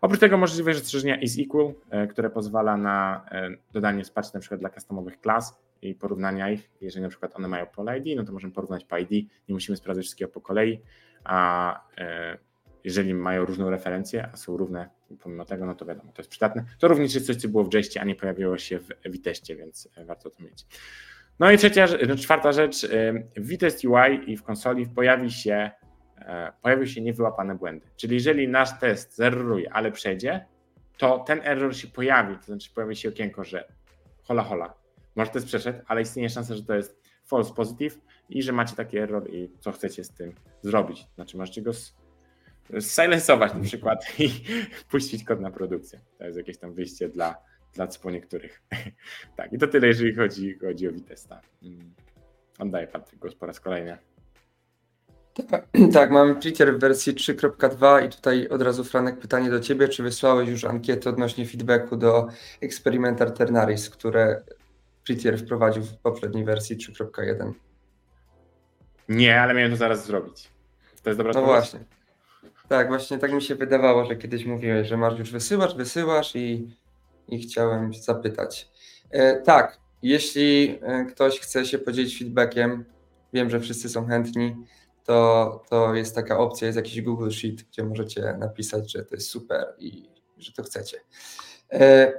Oprócz 0.00 0.20
tego 0.20 0.36
możliwe 0.36 0.72
rozszerzenia 0.72 1.20
is 1.20 1.38
equal, 1.38 1.74
e, 1.90 2.06
które 2.06 2.30
pozwala 2.30 2.76
na 2.76 3.26
e, 3.30 3.50
dodanie 3.72 4.04
wsparcia 4.04 4.30
na 4.34 4.40
przykład 4.40 4.60
dla 4.60 4.70
customowych 4.70 5.20
klas 5.20 5.58
i 5.82 5.94
porównania 5.94 6.50
ich. 6.50 6.70
Jeżeli 6.80 7.02
na 7.02 7.08
przykład 7.08 7.36
one 7.36 7.48
mają 7.48 7.66
pole 7.66 7.98
ID, 7.98 8.16
no 8.16 8.24
to 8.24 8.32
możemy 8.32 8.52
porównać 8.52 8.84
po 8.84 8.98
ID, 8.98 9.10
nie 9.48 9.54
musimy 9.54 9.76
sprawdzać 9.76 10.04
wszystkiego 10.04 10.32
po 10.32 10.40
kolei, 10.40 10.80
a 11.24 11.80
e, 11.98 12.38
jeżeli 12.84 13.14
mają 13.14 13.44
różną 13.44 13.70
referencję, 13.70 14.28
a 14.32 14.36
są 14.36 14.56
równe 14.56 14.88
pomimo 15.22 15.44
tego, 15.44 15.66
no 15.66 15.74
to 15.74 15.86
wiadomo, 15.86 16.12
to 16.12 16.22
jest 16.22 16.30
przydatne. 16.30 16.64
To 16.78 16.88
również 16.88 17.14
jest 17.14 17.26
coś, 17.26 17.36
co 17.36 17.48
było 17.48 17.64
w 17.64 17.74
Jeście, 17.74 18.00
a 18.00 18.04
nie 18.04 18.14
pojawiło 18.14 18.58
się 18.58 18.78
w 18.78 18.88
Witeście, 19.10 19.56
więc 19.56 19.88
warto 20.06 20.30
to 20.30 20.42
mieć. 20.42 20.66
No 21.40 21.50
i 21.52 21.58
trzecia, 21.58 21.86
no 22.08 22.16
czwarta 22.16 22.52
rzecz, 22.52 22.86
w 23.36 23.46
Vitest 23.48 23.84
UI 23.84 24.32
i 24.32 24.36
w 24.36 24.42
konsoli 24.42 24.86
pojawi 24.86 25.30
się, 25.30 25.70
e, 26.18 26.52
pojawią 26.62 26.86
się 26.86 27.00
niewyłapane 27.00 27.54
błędy. 27.54 27.86
Czyli 27.96 28.14
jeżeli 28.14 28.48
nasz 28.48 28.78
test 28.78 29.16
zerruje, 29.16 29.72
ale 29.72 29.92
przejdzie, 29.92 30.46
to 30.96 31.18
ten 31.18 31.40
error 31.44 31.76
się 31.76 31.88
pojawi, 31.88 32.36
to 32.36 32.44
znaczy 32.44 32.70
pojawi 32.74 32.96
się 32.96 33.08
okienko, 33.08 33.44
że 33.44 33.64
hola 34.24 34.42
hola, 34.42 34.74
może 35.16 35.30
test 35.30 35.46
przeszedł, 35.46 35.78
ale 35.86 36.02
istnieje 36.02 36.28
szansa, 36.28 36.54
że 36.54 36.62
to 36.62 36.74
jest 36.74 37.02
false 37.26 37.54
positive 37.54 37.98
i 38.28 38.42
że 38.42 38.52
macie 38.52 38.76
taki 38.76 38.98
error 38.98 39.30
i 39.30 39.50
co 39.60 39.72
chcecie 39.72 40.04
z 40.04 40.10
tym 40.10 40.34
zrobić. 40.62 41.06
Znaczy 41.14 41.36
możecie 41.36 41.62
go 41.62 41.70
silensować 42.80 43.54
na 43.54 43.60
przykład 43.60 44.06
i 44.18 44.30
puścić 44.90 45.24
kod 45.24 45.40
na 45.40 45.50
produkcję. 45.50 46.00
To 46.18 46.24
jest 46.24 46.38
jakieś 46.38 46.58
tam 46.58 46.74
wyjście 46.74 47.08
dla 47.08 47.47
dla 47.74 47.86
po 48.02 48.10
niektórych. 48.10 48.62
tak, 49.36 49.52
i 49.52 49.58
to 49.58 49.66
tyle, 49.66 49.86
jeżeli 49.86 50.14
chodzi, 50.14 50.58
chodzi 50.58 50.88
o 50.88 50.92
Vitesta. 50.92 51.40
Mm. 51.62 51.94
Oddaję 52.58 52.86
Patryk 52.86 53.20
głos 53.20 53.34
po 53.34 53.46
raz 53.46 53.60
kolejny. 53.60 53.98
Tak, 55.50 55.66
tak, 55.92 56.10
mam 56.10 56.40
Twitter 56.40 56.76
w 56.76 56.80
wersji 56.80 57.14
3.2 57.14 58.06
i 58.06 58.08
tutaj 58.08 58.48
od 58.48 58.62
razu 58.62 58.84
Franek 58.84 59.18
pytanie 59.18 59.50
do 59.50 59.60
Ciebie, 59.60 59.88
czy 59.88 60.02
wysłałeś 60.02 60.48
już 60.48 60.64
ankietę 60.64 61.10
odnośnie 61.10 61.46
feedbacku 61.46 61.96
do 61.96 62.28
Experimenta 62.60 63.30
Ternaris, 63.30 63.90
które 63.90 64.42
Twitter 65.04 65.38
wprowadził 65.38 65.82
w 65.82 65.96
poprzedniej 65.96 66.44
wersji 66.44 66.76
3.1? 66.76 67.52
Nie, 69.08 69.40
ale 69.40 69.54
miałem 69.54 69.70
to 69.70 69.76
zaraz 69.76 70.06
zrobić. 70.06 70.50
To 71.02 71.10
jest 71.10 71.18
dobra 71.18 71.32
No 71.32 71.42
właśnie. 71.42 71.80
Tak, 72.68 72.88
właśnie 72.88 73.18
tak 73.18 73.32
mi 73.32 73.42
się 73.42 73.54
wydawało, 73.54 74.04
że 74.04 74.16
kiedyś 74.16 74.44
mówiłeś, 74.44 74.88
że 74.88 74.96
masz 74.96 75.18
już 75.18 75.30
wysyłasz, 75.30 75.74
wysyłasz 75.74 76.36
i 76.36 76.76
i 77.28 77.38
chciałem 77.38 77.94
zapytać. 77.94 78.70
E, 79.10 79.42
tak, 79.42 79.80
jeśli 80.02 80.78
e, 80.82 81.04
ktoś 81.04 81.40
chce 81.40 81.66
się 81.66 81.78
podzielić 81.78 82.18
feedbackiem, 82.18 82.84
wiem, 83.32 83.50
że 83.50 83.60
wszyscy 83.60 83.88
są 83.88 84.06
chętni, 84.06 84.56
to, 85.04 85.62
to 85.70 85.94
jest 85.94 86.14
taka 86.14 86.38
opcja, 86.38 86.66
jest 86.66 86.76
jakiś 86.76 87.02
Google 87.02 87.30
Sheet, 87.30 87.62
gdzie 87.62 87.84
możecie 87.84 88.34
napisać, 88.38 88.92
że 88.92 89.04
to 89.04 89.14
jest 89.14 89.28
super 89.28 89.66
i 89.78 90.08
że 90.38 90.52
to 90.52 90.62
chcecie. 90.62 91.00
E, 91.72 92.12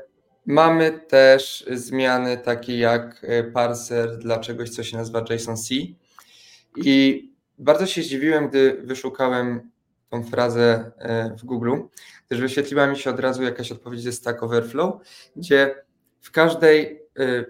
mamy 0.46 1.00
też 1.08 1.66
zmiany 1.72 2.38
takie 2.38 2.78
jak 2.78 3.26
parser 3.54 4.18
dla 4.18 4.40
czegoś, 4.40 4.70
co 4.70 4.84
się 4.84 4.98
nazywa 4.98 5.26
JSON-C 5.30 5.76
i 6.76 7.30
bardzo 7.58 7.86
się 7.86 8.04
zdziwiłem, 8.04 8.50
gdy 8.50 8.82
wyszukałem 8.84 9.72
tą 10.10 10.24
frazę 10.24 10.92
e, 10.98 11.36
w 11.38 11.46
Google, 11.46 11.76
też 12.28 12.42
wyświetliła 12.42 12.88
mi 12.88 12.98
się 12.98 13.10
od 13.10 13.20
razu 13.20 13.44
jakaś 13.44 13.72
odpowiedź 13.72 14.02
ze 14.02 14.12
Stack 14.12 14.44
Overflow, 14.44 15.02
gdzie 15.36 15.76
w 16.22 16.32
każdej 16.32 17.02
e, 17.20 17.46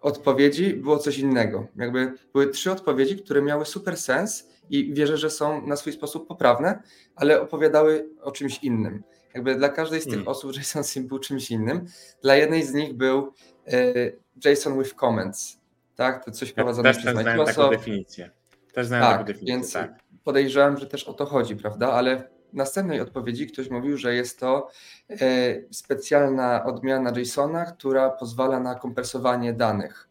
odpowiedzi 0.00 0.74
było 0.74 0.98
coś 0.98 1.18
innego. 1.18 1.66
Jakby 1.76 2.12
były 2.32 2.46
trzy 2.50 2.72
odpowiedzi, 2.72 3.16
które 3.16 3.42
miały 3.42 3.66
super 3.66 3.96
sens 3.96 4.48
i 4.70 4.94
wierzę, 4.94 5.16
że 5.16 5.30
są 5.30 5.66
na 5.66 5.76
swój 5.76 5.92
sposób 5.92 6.28
poprawne, 6.28 6.82
ale 7.16 7.40
opowiadały 7.40 8.08
o 8.22 8.32
czymś 8.32 8.58
innym. 8.58 9.02
Jakby 9.34 9.54
dla 9.54 9.68
każdej 9.68 10.00
z 10.00 10.04
tych 10.04 10.12
hmm. 10.12 10.28
osób 10.28 10.52
JSON 10.56 10.84
Sim 10.84 11.06
był 11.06 11.18
czymś 11.18 11.50
innym. 11.50 11.86
Dla 12.22 12.36
jednej 12.36 12.62
z 12.62 12.74
nich 12.74 12.94
był 12.94 13.32
e, 13.66 14.50
JSON 14.50 14.82
with 14.82 14.94
comments. 14.94 15.58
Tak, 15.96 16.24
to 16.24 16.30
coś 16.30 16.52
prowadzone 16.52 16.94
przez 16.94 17.14
Microsoft. 17.14 17.56
Taką 17.56 17.70
definicję. 17.70 18.30
Też 18.72 18.86
znałem 18.86 19.04
tak, 19.04 19.12
taką 19.12 19.24
definicję, 19.24 19.54
więc 19.54 19.72
tak 19.72 20.07
podejrzewam, 20.28 20.78
że 20.78 20.86
też 20.86 21.04
o 21.04 21.14
to 21.14 21.26
chodzi, 21.26 21.56
prawda? 21.56 21.92
Ale 21.92 22.16
w 22.52 22.54
następnej 22.54 23.00
odpowiedzi 23.00 23.46
ktoś 23.46 23.70
mówił, 23.70 23.96
że 23.96 24.14
jest 24.14 24.40
to 24.40 24.68
e, 25.10 25.16
specjalna 25.70 26.64
odmiana 26.64 27.12
JSONa, 27.18 27.64
która 27.64 28.10
pozwala 28.10 28.60
na 28.60 28.74
kompresowanie 28.74 29.52
danych 29.52 30.08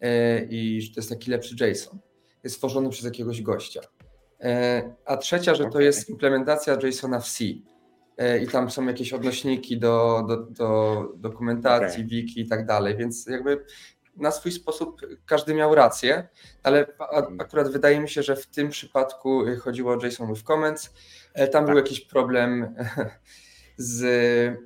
e, 0.00 0.44
i 0.44 0.82
że 0.82 0.94
to 0.94 1.00
jest 1.00 1.10
taki 1.10 1.30
lepszy 1.30 1.54
JSON. 1.60 1.98
Jest 2.44 2.56
stworzony 2.56 2.90
przez 2.90 3.04
jakiegoś 3.04 3.42
gościa. 3.42 3.80
E, 4.40 4.82
a 5.04 5.16
trzecia, 5.16 5.54
że 5.54 5.64
to 5.64 5.80
jest 5.80 6.10
implementacja 6.10 6.78
JSONa 6.82 7.20
w 7.20 7.28
C. 7.28 7.44
I 8.42 8.46
tam 8.52 8.70
są 8.70 8.86
jakieś 8.86 9.12
odnośniki 9.12 9.78
do, 9.78 10.24
do, 10.28 10.36
do 10.36 11.02
dokumentacji, 11.16 12.04
okay. 12.04 12.10
wiki 12.10 12.40
i 12.40 12.48
tak 12.48 12.66
dalej, 12.66 12.96
więc 12.96 13.26
jakby 13.26 13.64
na 14.16 14.30
swój 14.30 14.52
sposób 14.52 15.00
każdy 15.26 15.54
miał 15.54 15.74
rację, 15.74 16.28
ale 16.62 16.86
akurat 17.38 17.68
wydaje 17.68 18.00
mi 18.00 18.08
się, 18.08 18.22
że 18.22 18.36
w 18.36 18.46
tym 18.46 18.68
przypadku 18.68 19.44
chodziło 19.60 19.92
o 19.92 20.06
JSON 20.06 20.34
with 20.34 20.42
comments. 20.42 20.94
E, 21.34 21.48
tam 21.48 21.64
tak. 21.64 21.66
był 21.66 21.76
jakiś 21.76 22.00
problem 22.00 22.74
z 23.76 24.02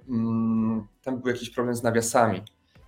mm, 0.09 0.87
tam 1.03 1.19
był 1.19 1.29
jakiś 1.29 1.51
problem 1.51 1.77
z 1.77 1.83
nawiasami. 1.83 2.43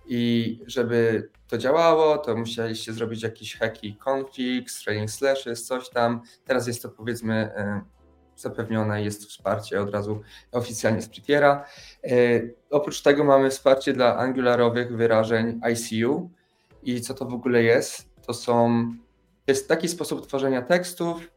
I 0.05 0.59
żeby 0.67 1.29
to 1.47 1.57
działało, 1.57 2.17
to 2.17 2.35
musieliście 2.35 2.93
zrobić 2.93 3.23
jakiś 3.23 3.57
hacky 3.57 3.95
config, 4.05 4.67
trailing 4.83 5.11
slashes, 5.11 5.65
coś 5.65 5.89
tam. 5.89 6.21
Teraz 6.45 6.67
jest 6.67 6.81
to 6.81 6.89
powiedzmy 6.89 7.33
e, 7.33 7.81
zapewnione 8.35 9.03
jest 9.03 9.25
wsparcie 9.25 9.81
od 9.81 9.89
razu 9.89 10.21
oficjalnie 10.51 11.01
z 11.01 11.09
Prettiera. 11.09 11.65
Oprócz 12.69 13.01
tego 13.01 13.23
mamy 13.23 13.49
wsparcie 13.49 13.93
dla 13.93 14.17
angularowych 14.17 14.95
wyrażeń 14.95 15.61
ICU 15.73 16.29
i 16.85 17.01
co 17.01 17.13
to 17.13 17.25
w 17.25 17.33
ogóle 17.33 17.63
jest? 17.63 18.09
To 18.27 18.33
są 18.33 18.85
to 19.45 19.51
jest 19.51 19.67
taki 19.67 19.87
sposób 19.87 20.27
tworzenia 20.27 20.61
tekstów, 20.61 21.31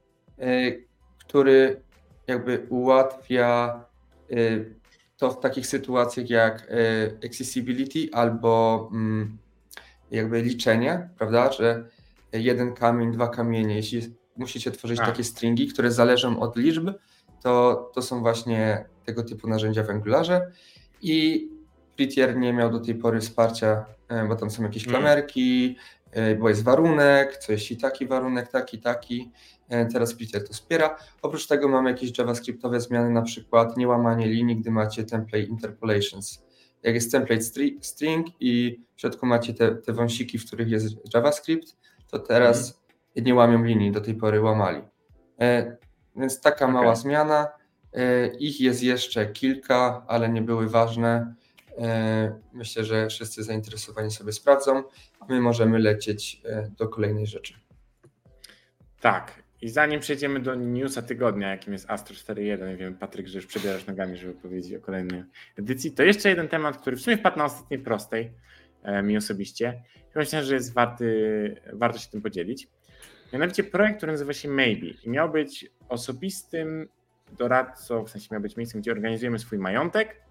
który 1.18 1.82
jakby 2.26 2.66
ułatwia 2.68 3.80
to 5.16 5.30
w 5.30 5.40
takich 5.40 5.66
sytuacjach 5.66 6.30
jak 6.30 6.72
accessibility 7.26 8.08
albo 8.12 8.88
mm, 8.92 9.38
jakby 10.10 10.42
liczenie, 10.42 11.08
prawda, 11.18 11.52
że 11.52 11.88
jeden 12.32 12.74
kamień, 12.74 13.12
dwa 13.12 13.28
kamienie, 13.28 13.76
jeśli 13.76 14.14
musicie 14.36 14.70
tworzyć 14.70 15.00
A. 15.00 15.06
takie 15.06 15.24
stringi, 15.24 15.68
które 15.68 15.92
zależą 15.92 16.40
od 16.40 16.56
liczb, 16.56 16.90
to, 17.42 17.74
to 17.94 18.02
są 18.02 18.20
właśnie 18.20 18.84
tego 19.04 19.22
typu 19.22 19.48
narzędzia 19.48 19.84
w 19.84 19.90
Angularze 19.90 20.52
i 21.02 21.48
Prettier 21.96 22.36
nie 22.36 22.52
miał 22.52 22.70
do 22.70 22.80
tej 22.80 22.94
pory 22.94 23.20
wsparcia, 23.20 23.86
bo 24.28 24.36
tam 24.36 24.50
są 24.50 24.62
jakieś 24.62 24.88
mm. 24.88 25.00
klamerki, 25.00 25.76
mm. 26.12 26.38
bo 26.38 26.48
jest 26.48 26.64
warunek, 26.64 27.36
co 27.36 27.52
jeśli 27.52 27.76
taki 27.76 28.06
warunek, 28.06 28.48
taki, 28.48 28.78
taki. 28.78 29.30
E, 29.68 29.86
teraz 29.86 30.14
Prettier 30.14 30.46
to 30.46 30.52
wspiera. 30.52 30.96
Oprócz 31.22 31.46
tego 31.46 31.68
mamy 31.68 31.90
jakieś 31.90 32.18
javascriptowe 32.18 32.80
zmiany, 32.80 33.10
na 33.10 33.22
przykład 33.22 33.76
niełamanie 33.76 34.26
linii, 34.26 34.56
gdy 34.56 34.70
macie 34.70 35.04
template 35.04 35.44
interpolations 35.44 36.46
jak 36.86 36.94
jest 36.94 37.12
template 37.12 37.42
string 37.80 38.26
i 38.40 38.80
w 38.96 39.00
środku 39.00 39.26
macie 39.26 39.54
te, 39.54 39.74
te 39.74 39.92
wąsiki, 39.92 40.38
w 40.38 40.46
których 40.46 40.68
jest 40.68 41.14
JavaScript, 41.14 41.76
to 42.10 42.18
teraz 42.18 42.68
mhm. 42.68 43.26
nie 43.26 43.34
łamią 43.34 43.64
linii, 43.64 43.92
do 43.92 44.00
tej 44.00 44.14
pory 44.14 44.40
łamali. 44.40 44.82
E, 45.40 45.76
więc 46.16 46.40
taka 46.40 46.64
okay. 46.64 46.74
mała 46.74 46.94
zmiana. 46.94 47.48
E, 47.92 48.26
ich 48.26 48.60
jest 48.60 48.82
jeszcze 48.82 49.26
kilka, 49.26 50.04
ale 50.06 50.28
nie 50.28 50.42
były 50.42 50.68
ważne. 50.68 51.34
E, 51.78 52.40
myślę, 52.52 52.84
że 52.84 53.08
wszyscy 53.08 53.42
zainteresowani 53.42 54.10
sobie 54.10 54.32
sprawdzą, 54.32 54.82
my 55.28 55.40
możemy 55.40 55.78
lecieć 55.78 56.42
e, 56.44 56.70
do 56.78 56.88
kolejnej 56.88 57.26
rzeczy. 57.26 57.54
Tak, 59.00 59.42
i 59.62 59.68
zanim 59.68 60.00
przejdziemy 60.00 60.40
do 60.40 60.54
newsa 60.54 61.02
tygodnia, 61.02 61.50
jakim 61.50 61.72
jest 61.72 61.90
Astro 61.90 62.14
4.1, 62.14 62.76
wiem 62.76 62.98
Patryk, 62.98 63.26
że 63.26 63.38
już 63.38 63.46
przebierasz 63.46 63.86
nogami, 63.86 64.16
żeby 64.16 64.34
powiedzieć 64.34 64.74
o 64.74 64.80
kolejnej 64.80 65.24
edycji, 65.58 65.92
to 65.92 66.02
jeszcze 66.02 66.28
jeden 66.28 66.48
temat, 66.48 66.76
który 66.76 66.96
w 66.96 67.00
sumie 67.00 67.16
wpadł 67.16 67.38
na 67.38 67.44
ostatniej 67.44 67.80
prostej 67.80 68.32
e, 68.82 69.02
mi 69.02 69.16
osobiście. 69.16 69.82
Myślę, 70.14 70.44
że 70.44 70.54
jest 70.54 70.72
warty, 70.72 71.60
warto 71.72 71.98
się 71.98 72.10
tym 72.10 72.22
podzielić. 72.22 72.68
Mianowicie 73.32 73.64
projekt, 73.64 73.96
który 73.96 74.12
nazywa 74.12 74.32
się 74.32 74.48
Maybe 74.48 74.86
i 74.86 75.10
miał 75.10 75.30
być 75.30 75.66
osobistym 75.88 76.88
doradcą, 77.38 78.04
w 78.04 78.10
sensie 78.10 78.28
miał 78.32 78.40
być 78.40 78.56
miejscem, 78.56 78.80
gdzie 78.80 78.92
organizujemy 78.92 79.38
swój 79.38 79.58
majątek, 79.58 80.25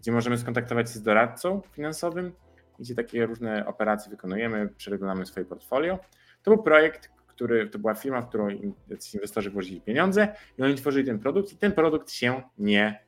gdzie 0.00 0.12
możemy 0.12 0.38
skontaktować 0.38 0.92
się 0.92 0.98
z 0.98 1.02
doradcą 1.02 1.62
finansowym, 1.72 2.32
gdzie 2.78 2.94
takie 2.94 3.26
różne 3.26 3.66
operacje 3.66 4.10
wykonujemy, 4.10 4.68
przeglądamy 4.76 5.26
swoje 5.26 5.46
portfolio. 5.46 5.98
To 6.42 6.50
był 6.50 6.62
projekt, 6.62 7.10
który, 7.26 7.68
to 7.68 7.78
była 7.78 7.94
firma, 7.94 8.22
w 8.22 8.28
którą 8.28 8.48
inwestorzy 9.14 9.50
włożyli 9.50 9.80
pieniądze 9.80 10.34
i 10.58 10.62
oni 10.62 10.74
tworzyli 10.74 11.06
ten 11.06 11.18
produkt 11.18 11.52
i 11.52 11.56
ten 11.56 11.72
produkt 11.72 12.10
się 12.10 12.42
nie 12.58 13.04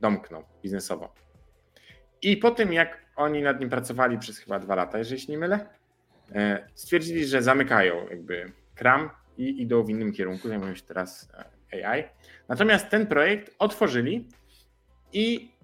domknął 0.00 0.44
biznesowo. 0.62 1.14
I 2.22 2.36
po 2.36 2.50
tym, 2.50 2.72
jak 2.72 3.06
oni 3.16 3.42
nad 3.42 3.60
nim 3.60 3.70
pracowali 3.70 4.18
przez 4.18 4.38
chyba 4.38 4.58
dwa 4.58 4.74
lata, 4.74 4.98
jeżeli 4.98 5.20
się 5.20 5.32
nie 5.32 5.38
mylę, 5.38 5.66
e, 6.34 6.68
stwierdzili, 6.74 7.26
że 7.26 7.42
zamykają 7.42 8.08
jakby 8.10 8.52
kram 8.74 9.10
i 9.38 9.62
idą 9.62 9.82
w 9.82 9.90
innym 9.90 10.12
kierunku, 10.12 10.48
zajmują 10.48 10.74
się 10.74 10.82
teraz 10.82 11.28
e, 11.72 11.88
AI. 11.88 12.04
Natomiast 12.48 12.88
ten 12.88 13.06
projekt 13.06 13.54
otworzyli 13.58 14.28
i 15.12 15.55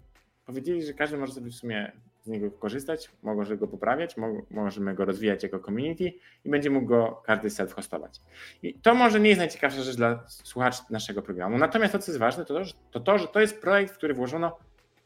powiedzieli, 0.46 0.86
że 0.86 0.94
każdy 0.94 1.16
może 1.16 1.32
sobie 1.32 1.50
w 1.50 1.54
sumie 1.54 1.92
z 2.22 2.26
niego 2.26 2.50
korzystać, 2.50 3.10
może 3.22 3.56
go 3.56 3.68
poprawiać, 3.68 4.16
możemy 4.50 4.94
go 4.94 5.04
rozwijać 5.04 5.42
jako 5.42 5.58
community 5.58 6.12
i 6.44 6.50
będzie 6.50 6.70
mógł 6.70 6.86
go 6.86 7.22
każdy 7.26 7.48
self-hostować. 7.48 8.20
I 8.62 8.74
to 8.74 8.94
może 8.94 9.20
nie 9.20 9.28
jest 9.28 9.38
najciekawsza 9.38 9.82
rzecz 9.82 9.96
dla 9.96 10.24
słuchaczy 10.26 10.82
naszego 10.90 11.22
programu. 11.22 11.58
Natomiast 11.58 11.92
to, 11.92 11.98
co 11.98 12.12
jest 12.12 12.18
ważne, 12.18 12.44
to 12.44 12.54
to, 12.54 12.70
to, 12.90 13.00
to 13.00 13.18
że 13.18 13.28
to 13.28 13.40
jest 13.40 13.60
projekt, 13.60 13.94
w 13.94 13.96
który 13.96 14.14
włożono 14.14 14.58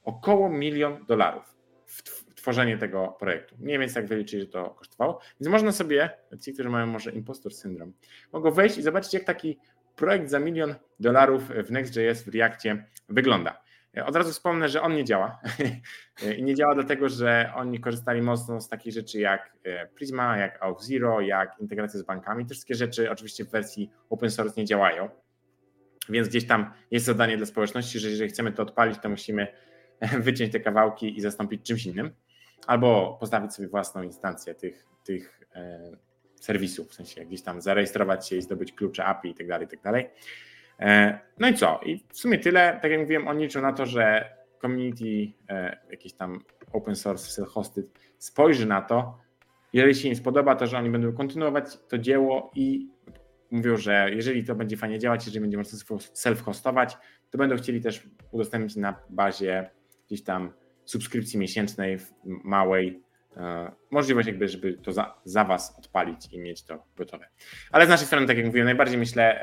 około 0.05 0.49
milion 0.49 1.05
dolarów 1.09 1.57
w 1.87 2.03
tworzenie 2.35 2.79
tego 2.79 3.17
projektu. 3.19 3.55
Mniej 3.59 3.79
więcej 3.79 4.01
jak 4.01 4.09
wyliczyli, 4.09 4.43
że 4.43 4.49
to 4.49 4.71
kosztowało. 4.71 5.21
Więc 5.41 5.53
można 5.53 5.73
sobie, 5.73 6.11
ci, 6.41 6.53
którzy 6.53 6.69
mają 6.69 6.87
może 6.87 7.11
impostor 7.11 7.55
syndrom, 7.55 7.93
mogą 8.33 8.51
wejść 8.51 8.79
i 8.79 8.83
zobaczyć, 8.83 9.15
jak 9.15 9.25
taki 9.25 9.59
projekt 9.97 10.31
za 10.31 10.39
milion 10.39 10.75
dolarów 11.01 11.49
w 11.49 11.71
Next.js 11.71 12.23
w 12.23 12.35
Reakcie 12.35 12.85
wygląda. 13.09 13.66
Od 14.05 14.17
razu 14.17 14.33
wspomnę, 14.33 14.69
że 14.69 14.83
on 14.83 14.95
nie 14.95 15.05
działa. 15.05 15.41
I 16.39 16.43
nie 16.43 16.55
działa 16.55 16.75
dlatego, 16.75 17.09
że 17.09 17.53
oni 17.55 17.81
korzystali 17.81 18.23
mocno 18.23 18.61
z 18.61 18.69
takich 18.69 18.93
rzeczy 18.93 19.21
jak 19.21 19.53
e, 19.65 19.87
Prisma, 19.87 20.39
jak 20.39 20.63
Auth0, 20.63 21.21
jak 21.21 21.61
integracja 21.61 22.01
z 22.01 22.03
bankami. 22.03 22.47
Te 22.47 22.55
wszystkie 22.55 22.75
rzeczy 22.75 23.11
oczywiście 23.11 23.45
w 23.45 23.51
wersji 23.51 23.91
open 24.11 24.31
source 24.31 24.61
nie 24.61 24.65
działają. 24.65 25.09
Więc 26.09 26.29
gdzieś 26.29 26.47
tam 26.47 26.73
jest 26.91 27.07
zadanie 27.07 27.37
dla 27.37 27.47
społeczności, 27.47 27.99
że 27.99 28.11
jeżeli 28.11 28.31
chcemy 28.31 28.53
to 28.53 28.63
odpalić, 28.63 28.99
to 28.99 29.09
musimy 29.09 29.47
wyciąć 30.21 30.53
te 30.53 30.61
kawałki 30.61 31.19
i 31.19 31.21
zastąpić 31.21 31.67
czymś 31.67 31.87
innym. 31.87 32.11
Albo 32.67 33.17
postawić 33.21 33.55
sobie 33.55 33.69
własną 33.69 34.03
instancję 34.03 34.55
tych, 34.55 34.87
tych 35.05 35.41
e, 35.55 35.91
serwisów, 36.41 36.89
w 36.89 36.95
sensie 36.95 37.25
gdzieś 37.25 37.43
tam 37.43 37.61
zarejestrować 37.61 38.29
się 38.29 38.37
i 38.37 38.43
zdobyć 38.43 38.73
klucze 38.73 39.05
API 39.05 39.29
itd. 39.29 39.53
Tak 39.53 39.61
itd. 39.61 40.11
E, 40.81 41.19
no 41.39 41.49
i 41.49 41.55
co? 41.55 41.81
I 41.85 42.05
w 42.09 42.19
sumie 42.19 42.39
tyle. 42.39 42.79
Tak 42.83 42.91
jak 42.91 43.01
mówiłem, 43.01 43.29
oni 43.29 43.43
liczą 43.43 43.63
na 43.63 43.73
to, 43.73 43.87
że 43.87 44.33
community, 44.61 45.33
e, 45.49 45.79
jakiś 45.91 46.13
tam 46.13 46.41
open 46.73 46.97
source, 46.97 47.43
self-hosted 47.43 47.83
spojrzy 48.19 48.67
na 48.67 48.83
to. 48.83 49.19
Jeżeli 49.73 49.95
się 49.95 50.09
nie 50.09 50.17
spodoba, 50.17 50.57
to 50.57 50.67
że 50.67 50.79
oni 50.79 50.91
będą 50.91 51.13
kontynuować 51.13 51.65
to 51.89 51.99
dzieło 51.99 52.51
i 52.55 52.89
mówią, 53.51 53.77
że 53.77 54.11
jeżeli 54.13 54.45
to 54.45 54.55
będzie 54.55 54.77
fajnie 54.77 54.99
działać, 54.99 55.27
jeżeli 55.27 55.41
będzie 55.41 55.57
można 55.57 55.79
self-hostować, 56.15 56.97
to 57.31 57.39
będą 57.39 57.57
chcieli 57.57 57.81
też 57.81 58.03
udostępnić 58.31 58.77
na 58.77 58.95
bazie 59.11 59.71
gdzieś 60.07 60.23
tam 60.23 60.53
subskrypcji 60.85 61.39
miesięcznej, 61.39 61.99
małej, 62.25 63.03
e, 63.37 63.73
możliwość 63.91 64.29
jakby, 64.29 64.49
żeby 64.49 64.73
to 64.73 64.93
za, 64.93 65.15
za 65.25 65.45
was 65.45 65.79
odpalić 65.79 66.33
i 66.33 66.39
mieć 66.39 66.65
to 66.65 66.85
gotowe. 66.97 67.29
Ale 67.71 67.87
z 67.87 67.89
naszej 67.89 68.07
strony, 68.07 68.27
tak 68.27 68.37
jak 68.37 68.47
mówiłem, 68.47 68.65
najbardziej 68.65 68.99
myślę, 68.99 69.41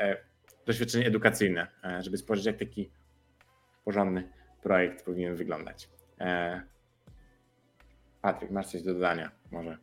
doświadczenie 0.66 1.06
edukacyjne, 1.06 1.66
e, 1.84 2.02
żeby 2.02 2.18
spojrzeć, 2.18 2.46
jak 2.46 2.58
taki 2.58 2.90
porządny 3.84 4.28
projekt 4.62 5.04
powinien 5.04 5.36
wyglądać. 5.36 5.88
E, 6.20 6.62
Patryk, 8.22 8.50
masz 8.50 8.66
coś 8.66 8.82
do 8.82 8.94
dodania 8.94 9.30
może? 9.50 9.78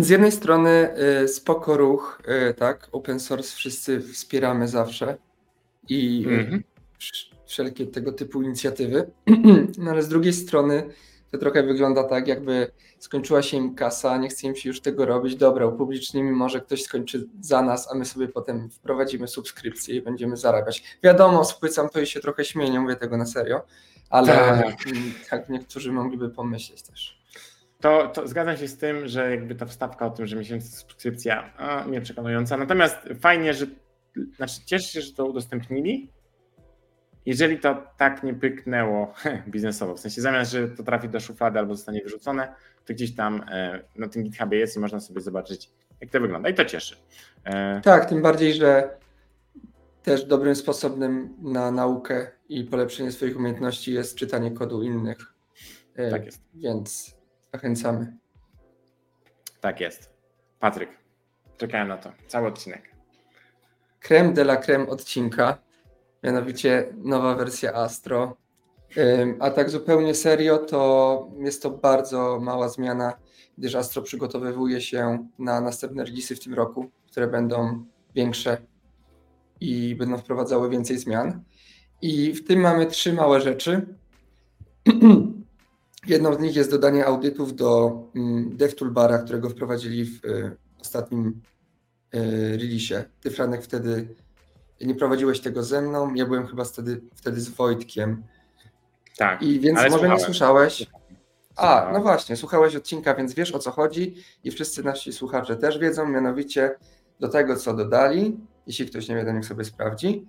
Z 0.00 0.08
jednej 0.08 0.32
strony 0.32 0.90
y, 1.24 1.28
spoko 1.28 1.76
ruch, 1.76 2.22
tak, 2.56 2.88
open 2.92 3.20
source 3.20 3.56
wszyscy 3.56 4.00
wspieramy 4.00 4.68
zawsze 4.68 5.16
i 5.88 6.24
mm 6.26 6.46
-hmm. 6.46 6.62
wszelkie 7.46 7.86
tego 7.86 8.12
typu 8.12 8.42
inicjatywy, 8.42 9.10
no 9.78 9.90
ale 9.90 10.02
z 10.02 10.08
drugiej 10.08 10.32
strony 10.32 10.90
to 11.30 11.38
trochę 11.38 11.62
wygląda 11.62 12.04
tak, 12.04 12.28
jakby 12.28 12.70
skończyła 12.98 13.42
się 13.42 13.56
im 13.56 13.74
kasa, 13.74 14.16
nie 14.16 14.28
chce 14.28 14.46
im 14.46 14.56
się 14.56 14.68
już 14.68 14.80
tego 14.80 15.06
robić, 15.06 15.36
dobra, 15.36 15.66
upublicznimy, 15.66 16.32
może 16.32 16.60
ktoś 16.60 16.82
skończy 16.82 17.26
za 17.40 17.62
nas, 17.62 17.92
a 17.92 17.94
my 17.94 18.04
sobie 18.04 18.28
potem 18.28 18.70
wprowadzimy 18.70 19.28
subskrypcję 19.28 19.96
i 19.96 20.02
będziemy 20.02 20.36
zarabiać. 20.36 20.98
Wiadomo, 21.02 21.44
spłycam 21.44 21.88
to 21.88 22.00
i 22.00 22.06
się 22.06 22.20
trochę 22.20 22.44
śmieję, 22.44 22.70
nie 22.70 22.80
mówię 22.80 22.96
tego 22.96 23.16
na 23.16 23.26
serio, 23.26 23.62
ale 24.10 24.32
tak, 24.32 24.76
tak 25.30 25.48
niektórzy 25.48 25.92
mogliby 25.92 26.30
pomyśleć 26.30 26.82
też. 26.82 27.18
To, 27.80 28.08
to, 28.08 28.28
zgadzam 28.28 28.56
się 28.56 28.68
z 28.68 28.76
tym, 28.76 29.08
że 29.08 29.30
jakby 29.30 29.54
ta 29.54 29.66
wstawka 29.66 30.06
o 30.06 30.10
tym, 30.10 30.26
że 30.26 30.36
miesięczna 30.36 30.70
subskrypcja 30.70 31.56
a, 31.56 31.84
nie 31.84 32.00
przekonująca. 32.00 32.56
Natomiast 32.56 32.96
fajnie, 33.20 33.54
że 33.54 33.66
znaczy 34.36 34.60
cieszę 34.66 34.88
się, 34.88 35.00
że 35.00 35.12
to 35.12 35.26
udostępnili, 35.26 36.08
jeżeli 37.28 37.58
to 37.58 37.82
tak 37.96 38.22
nie 38.22 38.34
pyknęło 38.34 39.14
biznesowo, 39.48 39.94
w 39.94 40.00
sensie 40.00 40.20
zamiast, 40.20 40.52
że 40.52 40.68
to 40.68 40.82
trafi 40.82 41.08
do 41.08 41.20
szuflady 41.20 41.58
albo 41.58 41.74
zostanie 41.74 42.02
wyrzucone, 42.02 42.54
to 42.84 42.94
gdzieś 42.94 43.14
tam 43.14 43.44
e, 43.50 43.80
na 43.96 44.08
tym 44.08 44.22
GitHubie 44.22 44.58
jest 44.58 44.76
i 44.76 44.80
można 44.80 45.00
sobie 45.00 45.20
zobaczyć, 45.20 45.70
jak 46.00 46.10
to 46.10 46.20
wygląda. 46.20 46.48
I 46.48 46.54
to 46.54 46.64
cieszy. 46.64 46.96
E, 47.44 47.80
tak, 47.80 48.08
tym 48.08 48.22
bardziej, 48.22 48.54
że 48.54 48.96
też 50.02 50.24
dobrym 50.24 50.56
sposobem 50.56 51.34
na 51.42 51.70
naukę 51.70 52.30
i 52.48 52.64
polepszenie 52.64 53.12
swoich 53.12 53.36
umiejętności 53.36 53.92
jest 53.92 54.18
czytanie 54.18 54.50
kodu 54.50 54.82
innych. 54.82 55.18
E, 55.94 56.10
tak 56.10 56.26
jest. 56.26 56.42
Więc 56.54 57.16
zachęcamy. 57.52 58.16
Tak 59.60 59.80
jest. 59.80 60.10
Patryk, 60.58 60.90
czekałem 61.56 61.88
na 61.88 61.96
to. 61.96 62.12
Cały 62.26 62.48
odcinek. 62.48 62.82
Creme 64.00 64.32
de 64.32 64.42
la 64.42 64.56
creme 64.56 64.86
odcinka 64.86 65.67
mianowicie 66.22 66.94
nowa 66.96 67.34
wersja 67.34 67.74
Astro. 67.74 68.36
A 69.40 69.50
tak 69.50 69.70
zupełnie 69.70 70.14
serio, 70.14 70.58
to 70.58 71.30
jest 71.38 71.62
to 71.62 71.70
bardzo 71.70 72.38
mała 72.40 72.68
zmiana, 72.68 73.12
gdyż 73.58 73.74
Astro 73.74 74.02
przygotowywuje 74.02 74.80
się 74.80 75.28
na 75.38 75.60
następne 75.60 76.04
releasy 76.04 76.36
w 76.36 76.40
tym 76.40 76.54
roku, 76.54 76.90
które 77.10 77.26
będą 77.26 77.84
większe 78.14 78.58
i 79.60 79.94
będą 79.94 80.18
wprowadzały 80.18 80.70
więcej 80.70 80.98
zmian. 80.98 81.42
I 82.02 82.32
w 82.32 82.46
tym 82.46 82.60
mamy 82.60 82.86
trzy 82.86 83.12
małe 83.12 83.40
rzeczy. 83.40 83.86
Jedną 86.06 86.34
z 86.34 86.40
nich 86.40 86.56
jest 86.56 86.70
dodanie 86.70 87.06
audytów 87.06 87.56
do 87.56 88.00
DevToolbara, 88.46 89.18
którego 89.18 89.50
wprowadzili 89.50 90.04
w 90.04 90.24
y, 90.24 90.56
ostatnim 90.80 91.40
y, 92.14 92.18
release'ie. 92.58 93.04
Ty, 93.20 93.30
Franek, 93.30 93.64
wtedy 93.64 94.14
nie 94.80 94.94
prowadziłeś 94.94 95.40
tego 95.40 95.62
ze 95.62 95.82
mną, 95.82 96.14
ja 96.14 96.26
byłem 96.26 96.46
chyba 96.46 96.64
wtedy, 96.64 97.00
wtedy 97.14 97.40
z 97.40 97.48
Wojtkiem. 97.48 98.22
Tak. 99.16 99.42
I 99.42 99.60
więc 99.60 99.78
może 99.78 99.90
słuchałem. 99.90 100.16
nie 100.16 100.24
słyszałeś. 100.24 100.86
A, 101.56 101.90
no 101.92 102.00
właśnie, 102.00 102.36
słuchałeś 102.36 102.76
odcinka, 102.76 103.14
więc 103.14 103.34
wiesz 103.34 103.54
o 103.54 103.58
co 103.58 103.70
chodzi 103.70 104.14
i 104.44 104.50
wszyscy 104.50 104.82
nasi 104.82 105.12
słuchacze 105.12 105.56
też 105.56 105.78
wiedzą, 105.78 106.08
mianowicie 106.08 106.74
do 107.20 107.28
tego, 107.28 107.56
co 107.56 107.74
dodali, 107.74 108.36
jeśli 108.66 108.86
ktoś 108.86 109.08
nie 109.08 109.16
wie, 109.16 109.24
to 109.24 109.32
niech 109.32 109.44
sobie 109.46 109.64
sprawdzi, 109.64 110.26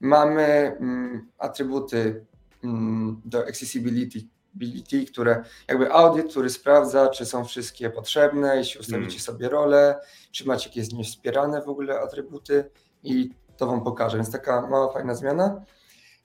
mamy 0.00 0.42
mm, 0.80 1.28
atrybuty 1.38 2.24
mm, 2.64 3.20
do 3.24 3.46
accessibility, 3.48 4.18
ability, 4.56 5.04
które 5.06 5.44
jakby 5.68 5.92
audyt, 5.92 6.30
który 6.30 6.50
sprawdza, 6.50 7.08
czy 7.08 7.26
są 7.26 7.44
wszystkie 7.44 7.90
potrzebne, 7.90 8.56
jeśli 8.56 8.80
ustawicie 8.80 9.10
Mm. 9.10 9.20
sobie 9.20 9.48
rolę, 9.48 10.00
czy 10.30 10.46
macie 10.46 10.68
jakieś 10.68 10.92
niewspierane 10.92 11.62
w 11.62 11.68
ogóle 11.68 12.00
atrybuty 12.00 12.70
i 13.02 13.30
to 13.60 13.66
Wam 13.66 13.80
pokażę, 13.84 14.16
więc 14.16 14.30
taka 14.32 14.66
mała, 14.66 14.92
fajna 14.92 15.14
zmiana. 15.14 15.64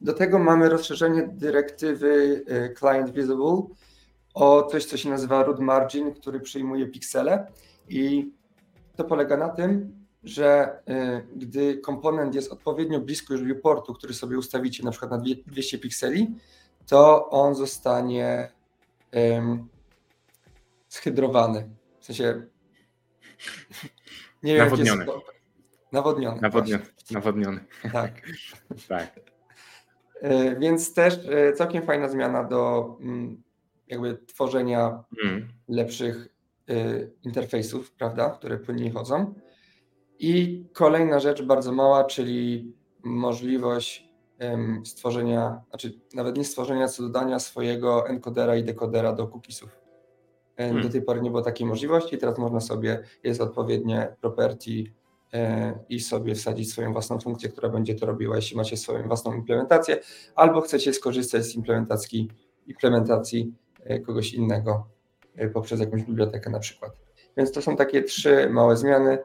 Do 0.02 0.14
tego 0.14 0.40
mamy 0.40 0.70
rozszerzenie 0.70 1.28
dyrektywy 1.34 2.44
y, 2.50 2.76
Client 2.80 3.10
Visible 3.10 3.62
o 4.34 4.64
coś, 4.64 4.86
co 4.86 4.98
się 4.98 5.10
nazywa 5.10 5.44
root 5.44 5.60
margin, 5.60 6.14
który 6.14 6.40
przyjmuje 6.40 6.88
piksele 6.88 7.48
i 7.90 8.32
to 8.96 9.04
polega 9.04 9.38
na 9.38 9.50
tym, 9.50 9.96
że 10.24 10.80
y, 10.90 11.28
gdy 11.36 11.78
komponent 11.78 12.36
jest 12.36 12.52
odpowiednio 12.52 13.00
blisko 13.00 13.34
już 13.34 13.44
viewportu, 13.44 13.94
który 13.94 14.14
sobie 14.14 14.38
ustawicie 14.38 14.84
na 14.84 14.92
przykład 14.92 15.12
na 15.12 15.18
dwie- 15.18 15.44
200 15.48 15.80
pikseli, 15.80 16.36
to 16.88 17.30
on 17.30 17.56
zostanie 17.56 18.52
ym, 19.38 19.68
schydrowany. 20.88 21.70
W 22.00 22.06
sensie 22.06 22.42
nie 24.44 24.56
wiem, 24.56 24.64
Nawodniony. 24.64 25.06
jest- 25.06 25.18
Nawodniony. 25.92 26.42
Nawodniony. 26.42 26.86
Nawodniony. 27.12 27.60
Tak. 27.94 28.22
Tak. 28.88 29.20
Y, 30.24 30.56
Więc 30.60 30.94
też 30.94 31.14
y, 31.18 31.54
całkiem 31.56 31.84
fajna 31.84 32.10
zmiana 32.10 32.44
do 32.44 32.98
mm, 33.02 33.44
jakby 33.88 34.18
tworzenia 34.28 35.04
Mm. 35.26 35.48
lepszych 35.68 36.28
y, 36.70 37.12
interfejsów, 37.24 37.92
prawda, 37.92 38.30
które 38.30 38.58
płynniej 38.58 38.92
chodzą. 38.92 39.34
I 40.20 40.66
kolejna 40.74 41.20
rzecz 41.20 41.42
bardzo 41.44 41.72
mała, 41.72 42.04
czyli 42.04 42.74
możliwość 43.04 44.06
stworzenia, 44.86 45.62
znaczy 45.70 46.00
nawet 46.14 46.38
nie 46.38 46.46
stworzenia, 46.46 46.88
co 46.88 47.04
dodania 47.04 47.40
swojego 47.40 48.08
encodera 48.08 48.56
i 48.56 48.64
dekodera 48.64 49.14
do 49.14 49.28
cookiesów. 49.28 49.70
Em, 50.58 50.68
Hmm. 50.70 50.84
Do 50.84 50.90
tej 50.90 51.02
pory 51.02 51.22
nie 51.22 51.30
było 51.30 51.42
takiej 51.42 51.68
możliwości, 51.68 52.18
teraz 52.18 52.38
można 52.38 52.60
sobie, 52.60 53.04
jest 53.24 53.42
odpowiednie 53.42 54.16
property 54.22 54.72
e, 54.72 54.84
i 55.90 56.00
sobie 56.00 56.36
wsadzić 56.36 56.72
swoją 56.72 56.94
własną 56.94 57.20
funkcję, 57.20 57.50
która 57.50 57.70
będzie 57.70 57.96
to 57.96 58.06
robiła, 58.06 58.36
jeśli 58.36 58.58
macie 58.58 58.78
swoją 58.78 59.08
własną 59.08 59.34
implementację, 59.34 59.98
albo 60.36 60.62
chcecie 60.62 60.94
skorzystać 60.94 61.44
z 61.44 61.56
implementacji, 61.56 62.32
implementacji 62.68 63.54
e, 63.84 64.00
kogoś 64.00 64.34
innego 64.34 64.88
e, 65.36 65.50
poprzez 65.50 65.80
jakąś 65.80 66.04
bibliotekę 66.04 66.50
na 66.50 66.60
przykład. 66.60 66.92
Więc 67.38 67.52
to 67.52 67.62
są 67.62 67.76
takie 67.76 68.04
trzy 68.04 68.50
małe 68.50 68.78
zmiany, 68.78 69.18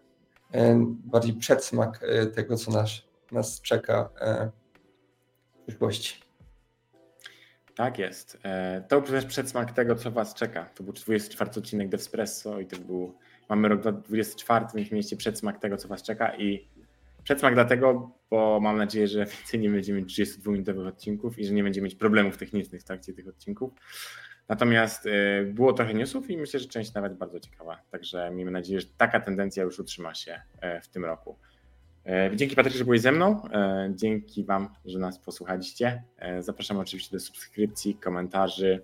e, 0.54 0.84
bardziej 1.04 1.34
przedsmak 1.34 2.00
e, 2.02 2.26
tego, 2.26 2.56
co 2.56 2.70
nas, 2.70 2.90
nas 3.32 3.60
czeka 3.60 4.10
e, 4.20 4.50
w 5.54 5.66
przyszłości. 5.66 6.30
Tak 7.74 7.98
jest. 7.98 8.38
E, 8.44 8.84
To 8.88 9.00
był 9.00 9.10
też 9.10 9.26
przedsmak 9.26 9.72
tego, 9.72 9.94
co 9.94 10.10
Was 10.10 10.34
czeka. 10.34 10.70
To 10.74 10.82
był 10.82 10.92
24 10.92 11.50
odcinek 11.56 11.88
Devspresso 11.88 12.60
i 12.60 12.66
to 12.66 12.76
był, 12.76 13.14
mamy 13.50 13.68
rok 13.68 13.80
24, 13.80 14.66
więc 14.74 14.90
mieliście 14.90 15.16
przedsmak 15.16 15.58
tego, 15.58 15.76
co 15.76 15.88
Was 15.88 16.02
czeka 16.02 16.36
i 16.36 16.68
przedsmak 17.22 17.54
dlatego, 17.54 18.10
bo 18.30 18.60
mam 18.60 18.76
nadzieję, 18.76 19.08
że 19.08 19.18
więcej 19.18 19.60
nie 19.60 19.70
będziemy 19.70 20.00
mieć 20.00 20.20
32-minutowych 20.20 20.86
odcinków 20.86 21.38
i 21.38 21.44
że 21.44 21.54
nie 21.54 21.62
będziemy 21.62 21.84
mieć 21.84 21.94
problemów 21.94 22.36
technicznych 22.36 22.80
w 22.80 22.84
trakcie 22.84 23.12
tych 23.12 23.28
odcinków. 23.28 23.72
Natomiast 24.48 25.06
e, 25.06 25.44
było 25.44 25.72
trochę 25.72 25.94
newsów 25.94 26.30
i 26.30 26.36
myślę, 26.36 26.60
że 26.60 26.68
część 26.68 26.94
nawet 26.94 27.14
bardzo 27.14 27.40
ciekawa. 27.40 27.78
Także 27.90 28.30
miejmy 28.30 28.50
nadzieję, 28.50 28.80
że 28.80 28.86
taka 28.96 29.20
tendencja 29.20 29.62
już 29.62 29.78
utrzyma 29.78 30.14
się 30.14 30.40
e, 30.60 30.80
w 30.80 30.88
tym 30.88 31.04
roku. 31.04 31.38
E, 32.06 32.30
Dzięki 32.36 32.56
Patryk, 32.56 32.74
że 32.74 32.84
byłeś 32.84 33.00
ze 33.00 33.12
mną. 33.12 33.42
Dzięki 33.90 34.44
Wam, 34.44 34.68
że 34.84 34.98
nas 34.98 35.18
posłuchaliście. 35.18 36.02
Zapraszam 36.40 36.78
oczywiście 36.78 37.16
do 37.16 37.20
subskrypcji, 37.20 37.94
komentarzy, 37.94 38.82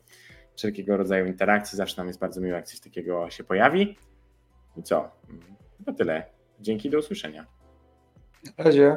wszelkiego 0.56 0.96
rodzaju 0.96 1.26
interakcji. 1.26 1.76
Zawsze 1.76 1.96
nam 1.96 2.06
jest 2.06 2.20
bardzo 2.20 2.40
miło, 2.40 2.56
jak 2.56 2.66
coś 2.66 2.80
takiego 2.80 3.30
się 3.30 3.44
pojawi. 3.44 3.96
I 4.76 4.82
co? 4.82 5.10
To 5.86 5.92
tyle. 5.92 6.24
Dzięki, 6.60 6.90
do 6.90 6.98
usłyszenia. 6.98 7.46
Na 8.58 8.64
razie. 8.64 8.96